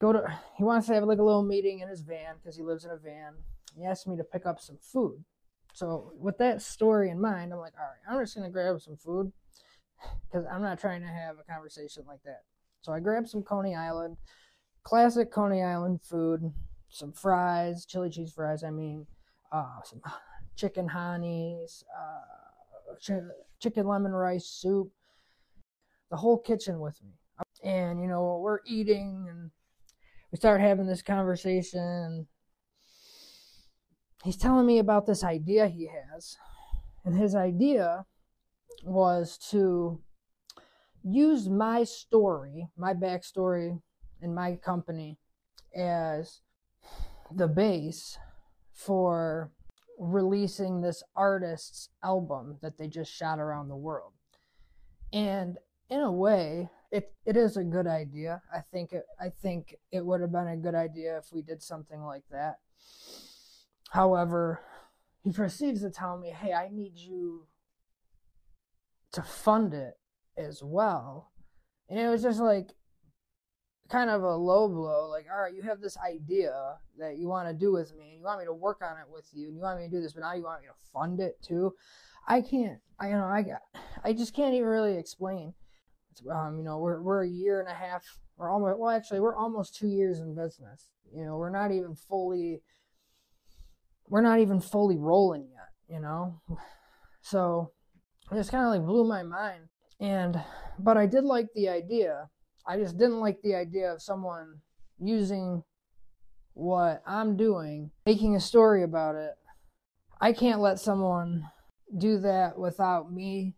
go 0.00 0.12
to. 0.12 0.38
He 0.56 0.64
wants 0.64 0.86
to 0.86 0.94
have 0.94 1.04
like 1.04 1.18
a 1.18 1.22
little 1.22 1.42
meeting 1.42 1.80
in 1.80 1.88
his 1.88 2.00
van 2.00 2.36
because 2.36 2.56
he 2.56 2.62
lives 2.62 2.84
in 2.84 2.90
a 2.90 2.96
van. 2.96 3.34
He 3.76 3.84
asked 3.84 4.06
me 4.06 4.16
to 4.16 4.24
pick 4.24 4.46
up 4.46 4.60
some 4.60 4.78
food. 4.80 5.24
So 5.74 6.12
with 6.16 6.38
that 6.38 6.62
story 6.62 7.10
in 7.10 7.20
mind, 7.20 7.52
I'm 7.52 7.58
like, 7.58 7.74
all 7.78 7.84
right, 7.84 7.98
I'm 8.08 8.22
just 8.22 8.36
gonna 8.36 8.48
grab 8.48 8.80
some 8.80 8.96
food 8.96 9.32
because 10.30 10.46
I'm 10.50 10.62
not 10.62 10.78
trying 10.78 11.02
to 11.02 11.08
have 11.08 11.36
a 11.38 11.52
conversation 11.52 12.04
like 12.06 12.22
that. 12.24 12.42
So 12.82 12.92
I 12.92 13.00
grabbed 13.00 13.28
some 13.28 13.42
Coney 13.42 13.74
Island, 13.74 14.16
classic 14.84 15.32
Coney 15.32 15.62
Island 15.64 16.00
food, 16.00 16.52
some 16.88 17.10
fries, 17.10 17.86
chili 17.86 18.08
cheese 18.08 18.32
fries. 18.32 18.62
I 18.62 18.70
mean, 18.70 19.04
uh, 19.50 19.80
some 19.82 20.00
chicken 20.56 20.86
honeys, 20.86 21.82
uh, 21.92 22.94
ch- 23.00 23.28
chicken 23.60 23.88
lemon 23.88 24.12
rice 24.12 24.46
soup, 24.46 24.92
the 26.08 26.16
whole 26.16 26.38
kitchen 26.38 26.78
with 26.78 27.02
me. 27.02 27.10
And 27.64 28.00
you 28.00 28.06
know, 28.06 28.38
we're 28.40 28.60
eating 28.64 29.26
and 29.28 29.50
we 30.30 30.36
start 30.38 30.60
having 30.60 30.86
this 30.86 31.02
conversation. 31.02 32.28
He's 34.24 34.38
telling 34.38 34.64
me 34.64 34.78
about 34.78 35.04
this 35.04 35.22
idea 35.22 35.68
he 35.68 35.86
has. 35.88 36.38
And 37.04 37.14
his 37.14 37.34
idea 37.34 38.06
was 38.82 39.36
to 39.50 40.00
use 41.02 41.50
my 41.50 41.84
story, 41.84 42.68
my 42.74 42.94
backstory, 42.94 43.82
and 44.22 44.34
my 44.34 44.56
company 44.56 45.18
as 45.76 46.40
the 47.30 47.46
base 47.46 48.16
for 48.72 49.50
releasing 49.98 50.80
this 50.80 51.02
artist's 51.14 51.90
album 52.02 52.56
that 52.62 52.78
they 52.78 52.88
just 52.88 53.12
shot 53.12 53.38
around 53.38 53.68
the 53.68 53.76
world. 53.76 54.12
And 55.12 55.58
in 55.90 56.00
a 56.00 56.10
way, 56.10 56.70
it, 56.90 57.12
it 57.26 57.36
is 57.36 57.58
a 57.58 57.64
good 57.64 57.86
idea. 57.86 58.40
I 58.50 58.60
think 58.72 58.92
it, 58.92 59.04
I 59.20 59.28
think 59.28 59.76
it 59.92 60.04
would 60.04 60.22
have 60.22 60.32
been 60.32 60.48
a 60.48 60.56
good 60.56 60.74
idea 60.74 61.18
if 61.18 61.26
we 61.30 61.42
did 61.42 61.62
something 61.62 62.00
like 62.00 62.24
that. 62.30 62.56
However, 63.94 64.60
he 65.22 65.30
proceeds 65.40 65.80
to 65.82 65.90
tell 65.90 66.18
me, 66.18 66.30
"Hey, 66.30 66.52
I 66.52 66.68
need 66.68 66.96
you 66.96 67.46
to 69.12 69.22
fund 69.22 69.72
it 69.72 69.94
as 70.36 70.62
well." 70.64 71.30
And 71.88 72.00
it 72.00 72.08
was 72.08 72.22
just 72.22 72.40
like 72.40 72.74
kind 73.88 74.10
of 74.10 74.22
a 74.22 74.34
low 74.34 74.66
blow 74.66 75.06
like 75.10 75.26
all 75.30 75.42
right 75.42 75.54
you 75.54 75.60
have 75.60 75.78
this 75.78 75.98
idea 75.98 76.54
that 76.98 77.18
you 77.18 77.28
want 77.28 77.46
to 77.46 77.52
do 77.52 77.70
with 77.70 77.94
me 77.94 78.12
and 78.12 78.18
you 78.18 78.24
want 78.24 78.38
me 78.40 78.46
to 78.46 78.52
work 78.52 78.80
on 78.80 78.96
it 78.96 79.04
with 79.12 79.28
you 79.34 79.46
and 79.46 79.54
you 79.54 79.60
want 79.60 79.78
me 79.78 79.84
to 79.84 79.90
do 79.90 80.00
this 80.00 80.14
but 80.14 80.20
now 80.20 80.32
you 80.32 80.42
want 80.42 80.62
me 80.62 80.66
to 80.66 80.90
fund 80.90 81.20
it 81.20 81.36
too? 81.42 81.70
I 82.26 82.40
can't 82.40 82.80
i 82.98 83.08
you 83.08 83.14
know 83.14 83.26
i 83.26 83.42
got 83.42 83.60
i 84.02 84.14
just 84.14 84.34
can't 84.34 84.54
even 84.54 84.68
really 84.68 84.96
explain. 84.96 85.52
Um 86.32 86.56
you 86.56 86.64
know 86.64 86.78
we're 86.78 87.02
we're 87.02 87.24
a 87.24 87.28
year 87.28 87.60
and 87.60 87.68
a 87.68 87.74
half 87.74 88.04
we're 88.38 88.50
almost 88.50 88.78
well 88.78 88.90
actually 88.90 89.20
we're 89.20 89.36
almost 89.36 89.76
two 89.76 89.88
years 89.88 90.18
in 90.18 90.34
business. 90.34 90.90
You 91.14 91.26
know 91.26 91.36
we're 91.36 91.50
not 91.50 91.70
even 91.70 91.94
fully 91.94 92.62
we're 94.08 94.22
not 94.22 94.40
even 94.40 94.60
fully 94.60 94.96
rolling 94.96 95.48
yet 95.50 95.94
you 95.94 96.00
know 96.00 96.40
so 97.20 97.72
it 98.30 98.36
just 98.36 98.50
kind 98.50 98.64
of 98.64 98.70
like 98.70 98.86
blew 98.86 99.06
my 99.06 99.22
mind 99.22 99.68
and 100.00 100.40
but 100.78 100.96
i 100.96 101.06
did 101.06 101.24
like 101.24 101.48
the 101.54 101.68
idea 101.68 102.28
I 102.66 102.78
just 102.78 102.96
didn't 102.96 103.20
like 103.20 103.42
the 103.42 103.54
idea 103.54 103.92
of 103.92 104.00
someone 104.00 104.60
using 104.98 105.62
what 106.54 107.02
I'm 107.06 107.36
doing, 107.36 107.90
making 108.06 108.36
a 108.36 108.40
story 108.40 108.82
about 108.82 109.16
it. 109.16 109.32
I 110.20 110.32
can't 110.32 110.60
let 110.60 110.78
someone 110.78 111.44
do 111.98 112.18
that 112.20 112.58
without 112.58 113.12
me 113.12 113.54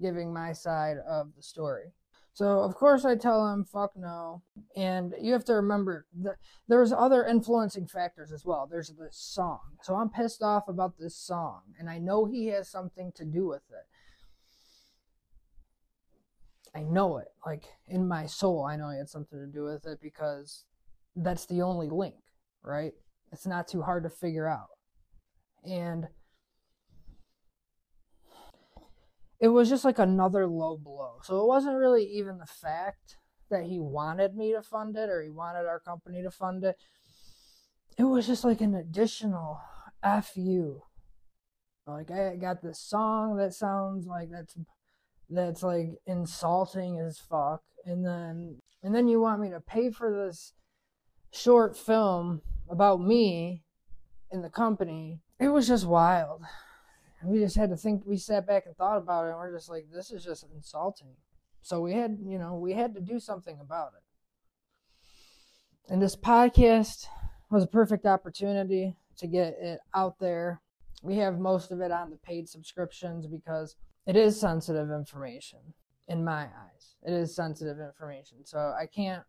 giving 0.00 0.32
my 0.32 0.52
side 0.52 0.96
of 1.08 1.28
the 1.36 1.42
story. 1.42 1.92
So 2.38 2.60
of 2.60 2.76
course 2.76 3.04
I 3.04 3.16
tell 3.16 3.52
him 3.52 3.64
fuck 3.64 3.96
no, 3.96 4.42
and 4.76 5.12
you 5.20 5.32
have 5.32 5.44
to 5.46 5.54
remember 5.54 6.06
that 6.22 6.36
there's 6.68 6.92
other 6.92 7.26
influencing 7.26 7.88
factors 7.88 8.30
as 8.30 8.44
well. 8.44 8.68
There's 8.70 8.90
this 8.90 9.16
song, 9.16 9.58
so 9.82 9.96
I'm 9.96 10.08
pissed 10.08 10.40
off 10.40 10.68
about 10.68 10.98
this 11.00 11.16
song, 11.16 11.62
and 11.80 11.90
I 11.90 11.98
know 11.98 12.26
he 12.26 12.46
has 12.46 12.68
something 12.68 13.10
to 13.16 13.24
do 13.24 13.48
with 13.48 13.64
it. 13.70 13.88
I 16.78 16.84
know 16.84 17.18
it. 17.18 17.26
Like 17.44 17.64
in 17.88 18.06
my 18.06 18.26
soul, 18.26 18.64
I 18.64 18.76
know 18.76 18.90
he 18.90 18.98
had 18.98 19.08
something 19.08 19.40
to 19.40 19.52
do 19.52 19.64
with 19.64 19.84
it 19.84 19.98
because 20.00 20.62
that's 21.16 21.46
the 21.46 21.62
only 21.62 21.88
link, 21.90 22.22
right? 22.62 22.92
It's 23.32 23.48
not 23.48 23.66
too 23.66 23.82
hard 23.82 24.04
to 24.04 24.10
figure 24.10 24.46
out. 24.46 24.68
And 25.64 26.06
it 29.40 29.48
was 29.48 29.68
just 29.68 29.84
like 29.84 29.98
another 29.98 30.46
low 30.46 30.76
blow. 30.76 31.18
So 31.22 31.40
it 31.40 31.46
wasn't 31.46 31.76
really 31.76 32.04
even 32.04 32.38
the 32.38 32.46
fact 32.46 33.16
that 33.50 33.64
he 33.64 33.78
wanted 33.78 34.36
me 34.36 34.52
to 34.52 34.62
fund 34.62 34.96
it 34.96 35.08
or 35.08 35.22
he 35.22 35.30
wanted 35.30 35.66
our 35.66 35.80
company 35.80 36.22
to 36.22 36.30
fund 36.30 36.64
it. 36.64 36.76
It 37.96 38.04
was 38.04 38.26
just 38.26 38.44
like 38.44 38.60
an 38.60 38.74
additional 38.74 39.60
F 40.02 40.32
you. 40.36 40.82
Like 41.86 42.10
I 42.10 42.36
got 42.36 42.62
this 42.62 42.80
song 42.80 43.36
that 43.36 43.54
sounds 43.54 44.06
like 44.06 44.28
that's 44.30 44.56
that's 45.30 45.62
like 45.62 45.98
insulting 46.06 46.98
as 46.98 47.18
fuck 47.18 47.62
and 47.84 48.04
then 48.04 48.56
and 48.82 48.94
then 48.94 49.08
you 49.08 49.20
want 49.20 49.40
me 49.40 49.50
to 49.50 49.60
pay 49.60 49.90
for 49.90 50.10
this 50.10 50.54
short 51.32 51.76
film 51.76 52.40
about 52.70 53.00
me 53.00 53.62
in 54.30 54.42
the 54.42 54.48
company 54.48 55.20
it 55.38 55.48
was 55.48 55.68
just 55.68 55.86
wild 55.86 56.42
we 57.24 57.38
just 57.38 57.56
had 57.56 57.70
to 57.70 57.76
think 57.76 58.02
we 58.04 58.16
sat 58.16 58.46
back 58.46 58.64
and 58.66 58.76
thought 58.76 58.98
about 58.98 59.26
it 59.26 59.30
and 59.30 59.36
we're 59.38 59.52
just 59.52 59.68
like 59.68 59.86
this 59.92 60.10
is 60.10 60.24
just 60.24 60.44
insulting 60.54 61.14
so 61.62 61.80
we 61.80 61.92
had 61.92 62.18
you 62.24 62.38
know 62.38 62.54
we 62.54 62.72
had 62.72 62.94
to 62.94 63.00
do 63.00 63.18
something 63.18 63.58
about 63.60 63.92
it 63.96 65.92
and 65.92 66.00
this 66.00 66.16
podcast 66.16 67.06
was 67.50 67.64
a 67.64 67.68
perfect 67.68 68.06
opportunity 68.06 68.94
to 69.16 69.26
get 69.26 69.56
it 69.60 69.80
out 69.94 70.18
there 70.18 70.60
we 71.02 71.16
have 71.16 71.38
most 71.38 71.70
of 71.70 71.80
it 71.80 71.92
on 71.92 72.10
the 72.10 72.16
paid 72.16 72.48
subscriptions 72.48 73.26
because 73.26 73.76
it 74.06 74.16
is 74.16 74.40
sensitive 74.40 74.90
information 74.90 75.60
in 76.08 76.24
my 76.24 76.44
eyes. 76.44 76.96
It 77.06 77.12
is 77.12 77.36
sensitive 77.36 77.78
information. 77.78 78.38
So 78.44 78.58
I 78.58 78.86
can't 78.86 79.22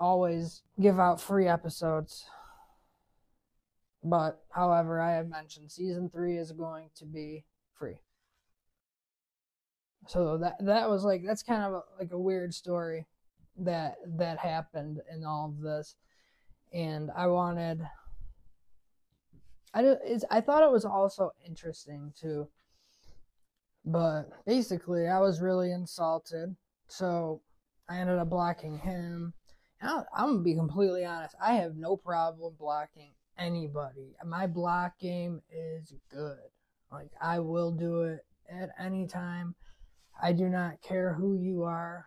always 0.00 0.62
give 0.80 0.98
out 0.98 1.20
free 1.20 1.46
episodes. 1.46 2.24
But 4.04 4.42
however, 4.50 5.00
I 5.00 5.12
have 5.12 5.28
mentioned 5.28 5.72
season 5.72 6.10
3 6.10 6.36
is 6.36 6.52
going 6.52 6.90
to 6.96 7.06
be 7.06 7.44
free. 7.72 8.00
So 10.06 10.36
that 10.38 10.56
that 10.60 10.90
was 10.90 11.02
like 11.02 11.22
that's 11.24 11.42
kind 11.42 11.62
of 11.62 11.72
a, 11.72 11.82
like 11.98 12.12
a 12.12 12.18
weird 12.18 12.52
story 12.52 13.06
that 13.56 13.96
that 14.18 14.38
happened 14.38 15.00
in 15.10 15.24
all 15.24 15.46
of 15.46 15.62
this 15.62 15.96
and 16.74 17.10
I 17.16 17.28
wanted 17.28 17.80
I 19.72 19.82
just, 19.82 20.24
I 20.30 20.40
thought 20.40 20.62
it 20.62 20.70
was 20.70 20.84
also 20.84 21.32
interesting 21.44 22.12
too, 22.20 22.48
but 23.84 24.30
basically, 24.46 25.08
I 25.08 25.18
was 25.18 25.40
really 25.40 25.72
insulted. 25.72 26.54
So 26.86 27.42
I 27.88 27.98
ended 27.98 28.18
up 28.18 28.30
blocking 28.30 28.78
him. 28.78 29.34
I'm 29.82 30.38
to 30.38 30.42
be 30.42 30.54
completely 30.54 31.04
honest. 31.04 31.34
I 31.42 31.54
have 31.54 31.74
no 31.76 31.96
problem 31.96 32.54
blocking 32.56 33.14
anybody. 33.38 34.16
My 34.24 34.46
block 34.46 34.98
game 34.98 35.42
is 35.50 35.92
good. 36.10 36.38
Like, 36.90 37.10
I 37.20 37.40
will 37.40 37.72
do 37.72 38.02
it 38.02 38.20
at 38.48 38.70
any 38.78 39.06
time. 39.06 39.54
I 40.22 40.32
do 40.32 40.48
not 40.48 40.80
care 40.82 41.14
who 41.14 41.34
you 41.34 41.64
are. 41.64 42.06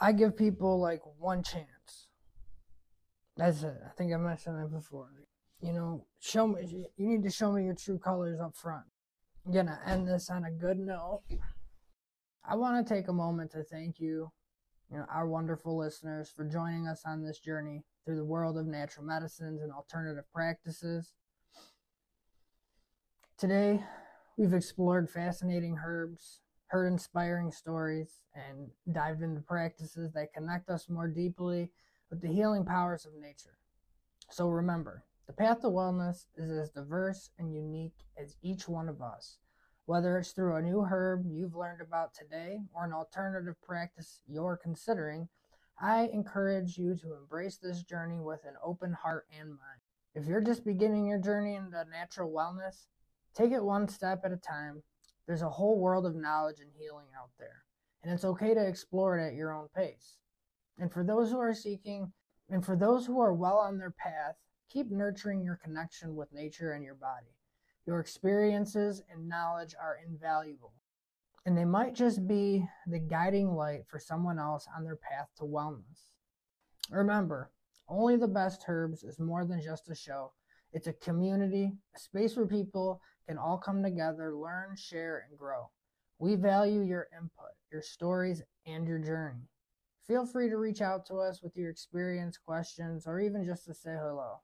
I 0.00 0.12
give 0.12 0.36
people 0.36 0.80
like 0.80 1.00
one 1.18 1.42
chance. 1.42 2.08
That's 3.36 3.62
it. 3.62 3.76
I 3.84 3.90
think 3.96 4.12
I 4.12 4.16
mentioned 4.16 4.58
that 4.58 4.72
before. 4.72 5.10
You 5.60 5.72
know, 5.72 6.06
show 6.20 6.46
me, 6.46 6.88
you 6.96 7.06
need 7.06 7.22
to 7.24 7.30
show 7.30 7.52
me 7.52 7.64
your 7.64 7.74
true 7.74 7.98
colors 7.98 8.40
up 8.40 8.56
front 8.56 8.84
I'm 9.48 9.54
gonna 9.54 9.80
end 9.86 10.06
this 10.06 10.28
on 10.28 10.44
a 10.44 10.50
good 10.50 10.78
note. 10.78 11.22
I 12.44 12.54
want 12.54 12.86
to 12.86 12.94
take 12.94 13.08
a 13.08 13.12
moment 13.14 13.52
to 13.52 13.62
thank 13.62 13.98
you, 13.98 14.30
you 14.90 14.98
know, 14.98 15.04
our 15.10 15.28
wonderful 15.28 15.76
listeners, 15.76 16.30
for 16.34 16.44
joining 16.44 16.86
us 16.86 17.02
on 17.04 17.22
this 17.22 17.38
journey 17.38 17.84
through 18.04 18.16
the 18.16 18.24
world 18.24 18.56
of 18.56 18.66
natural 18.66 19.04
medicines 19.04 19.60
and 19.60 19.72
alternative 19.72 20.24
practices. 20.32 21.12
Today, 23.36 23.84
we've 24.36 24.54
explored 24.54 25.10
fascinating 25.10 25.78
herbs, 25.84 26.40
heard 26.68 26.86
inspiring 26.86 27.52
stories, 27.52 28.22
and 28.34 28.70
dived 28.92 29.22
into 29.22 29.40
practices 29.40 30.12
that 30.12 30.32
connect 30.32 30.70
us 30.70 30.88
more 30.88 31.08
deeply 31.08 31.70
with 32.10 32.20
the 32.20 32.28
healing 32.28 32.64
powers 32.64 33.04
of 33.04 33.12
nature. 33.20 33.58
So 34.30 34.48
remember, 34.48 35.04
the 35.26 35.32
path 35.32 35.60
to 35.60 35.68
wellness 35.68 36.26
is 36.36 36.50
as 36.50 36.70
diverse 36.70 37.30
and 37.38 37.54
unique 37.54 38.04
as 38.20 38.36
each 38.42 38.68
one 38.68 38.88
of 38.88 39.02
us. 39.02 39.38
Whether 39.88 40.18
it's 40.18 40.32
through 40.32 40.56
a 40.56 40.60
new 40.60 40.82
herb 40.82 41.24
you've 41.24 41.56
learned 41.56 41.80
about 41.80 42.12
today 42.12 42.58
or 42.74 42.84
an 42.84 42.92
alternative 42.92 43.54
practice 43.62 44.20
you're 44.28 44.60
considering, 44.62 45.30
I 45.80 46.10
encourage 46.12 46.76
you 46.76 46.94
to 46.96 47.14
embrace 47.14 47.56
this 47.56 47.84
journey 47.84 48.20
with 48.20 48.40
an 48.44 48.56
open 48.62 48.92
heart 48.92 49.24
and 49.40 49.48
mind. 49.48 49.80
If 50.14 50.26
you're 50.26 50.42
just 50.42 50.66
beginning 50.66 51.06
your 51.06 51.18
journey 51.18 51.54
into 51.54 51.82
natural 51.90 52.30
wellness, 52.30 52.88
take 53.34 53.50
it 53.50 53.64
one 53.64 53.88
step 53.88 54.20
at 54.26 54.32
a 54.32 54.36
time. 54.36 54.82
There's 55.26 55.40
a 55.40 55.48
whole 55.48 55.78
world 55.78 56.04
of 56.04 56.14
knowledge 56.14 56.60
and 56.60 56.70
healing 56.78 57.08
out 57.18 57.30
there, 57.38 57.62
and 58.04 58.12
it's 58.12 58.26
okay 58.26 58.52
to 58.52 58.68
explore 58.68 59.18
it 59.18 59.26
at 59.26 59.36
your 59.36 59.54
own 59.54 59.68
pace. 59.74 60.18
And 60.76 60.92
for 60.92 61.02
those 61.02 61.30
who 61.30 61.38
are 61.38 61.54
seeking, 61.54 62.12
and 62.50 62.62
for 62.62 62.76
those 62.76 63.06
who 63.06 63.20
are 63.20 63.32
well 63.32 63.56
on 63.56 63.78
their 63.78 63.92
path 63.92 64.34
keep 64.70 64.90
nurturing 64.90 65.42
your 65.42 65.58
connection 65.64 66.14
with 66.14 66.30
nature 66.30 66.72
and 66.72 66.84
your 66.84 66.94
body. 66.94 67.37
Your 67.88 68.00
experiences 68.00 69.00
and 69.10 69.26
knowledge 69.26 69.74
are 69.80 69.98
invaluable, 70.06 70.74
and 71.46 71.56
they 71.56 71.64
might 71.64 71.94
just 71.94 72.28
be 72.28 72.68
the 72.86 72.98
guiding 72.98 73.54
light 73.54 73.84
for 73.88 73.98
someone 73.98 74.38
else 74.38 74.68
on 74.76 74.84
their 74.84 74.96
path 74.96 75.28
to 75.38 75.44
wellness. 75.44 76.10
Remember, 76.90 77.50
only 77.88 78.16
the 78.16 78.28
best 78.28 78.62
herbs 78.68 79.04
is 79.04 79.18
more 79.18 79.46
than 79.46 79.62
just 79.62 79.88
a 79.88 79.94
show. 79.94 80.32
It's 80.74 80.86
a 80.86 80.92
community, 80.92 81.72
a 81.96 81.98
space 81.98 82.36
where 82.36 82.44
people 82.44 83.00
can 83.26 83.38
all 83.38 83.56
come 83.56 83.82
together, 83.82 84.34
learn, 84.34 84.76
share, 84.76 85.24
and 85.26 85.38
grow. 85.38 85.70
We 86.18 86.34
value 86.34 86.82
your 86.82 87.08
input, 87.18 87.52
your 87.72 87.80
stories, 87.80 88.42
and 88.66 88.86
your 88.86 88.98
journey. 88.98 89.48
Feel 90.06 90.26
free 90.26 90.50
to 90.50 90.58
reach 90.58 90.82
out 90.82 91.06
to 91.06 91.20
us 91.20 91.42
with 91.42 91.56
your 91.56 91.70
experience, 91.70 92.36
questions, 92.36 93.06
or 93.06 93.18
even 93.18 93.46
just 93.46 93.64
to 93.64 93.72
say 93.72 93.96
hello. 93.98 94.40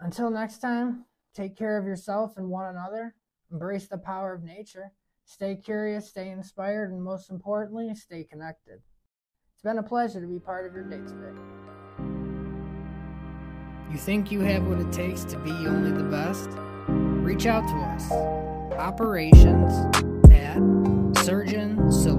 Until 0.00 0.30
next 0.30 0.58
time, 0.58 1.04
take 1.36 1.56
care 1.56 1.76
of 1.76 1.84
yourself 1.84 2.36
and 2.36 2.48
one 2.48 2.66
another, 2.66 3.14
embrace 3.52 3.86
the 3.86 3.98
power 3.98 4.32
of 4.32 4.42
nature, 4.42 4.92
stay 5.24 5.54
curious, 5.54 6.08
stay 6.08 6.30
inspired, 6.30 6.90
and 6.90 7.02
most 7.02 7.30
importantly, 7.30 7.94
stay 7.94 8.24
connected. 8.24 8.80
It's 9.52 9.62
been 9.62 9.78
a 9.78 9.82
pleasure 9.82 10.20
to 10.20 10.26
be 10.26 10.38
part 10.38 10.66
of 10.66 10.74
your 10.74 10.84
day 10.84 10.98
today. 10.98 11.38
You 13.92 13.98
think 13.98 14.32
you 14.32 14.40
have 14.40 14.66
what 14.66 14.78
it 14.78 14.92
takes 14.92 15.24
to 15.24 15.38
be 15.38 15.50
only 15.50 15.92
the 15.92 16.04
best? 16.04 16.48
Reach 16.88 17.46
out 17.46 17.66
to 17.68 17.74
us. 17.74 18.10
Operations 18.72 19.72
at 20.30 20.58
surgeonsolutions.org. 21.24 22.15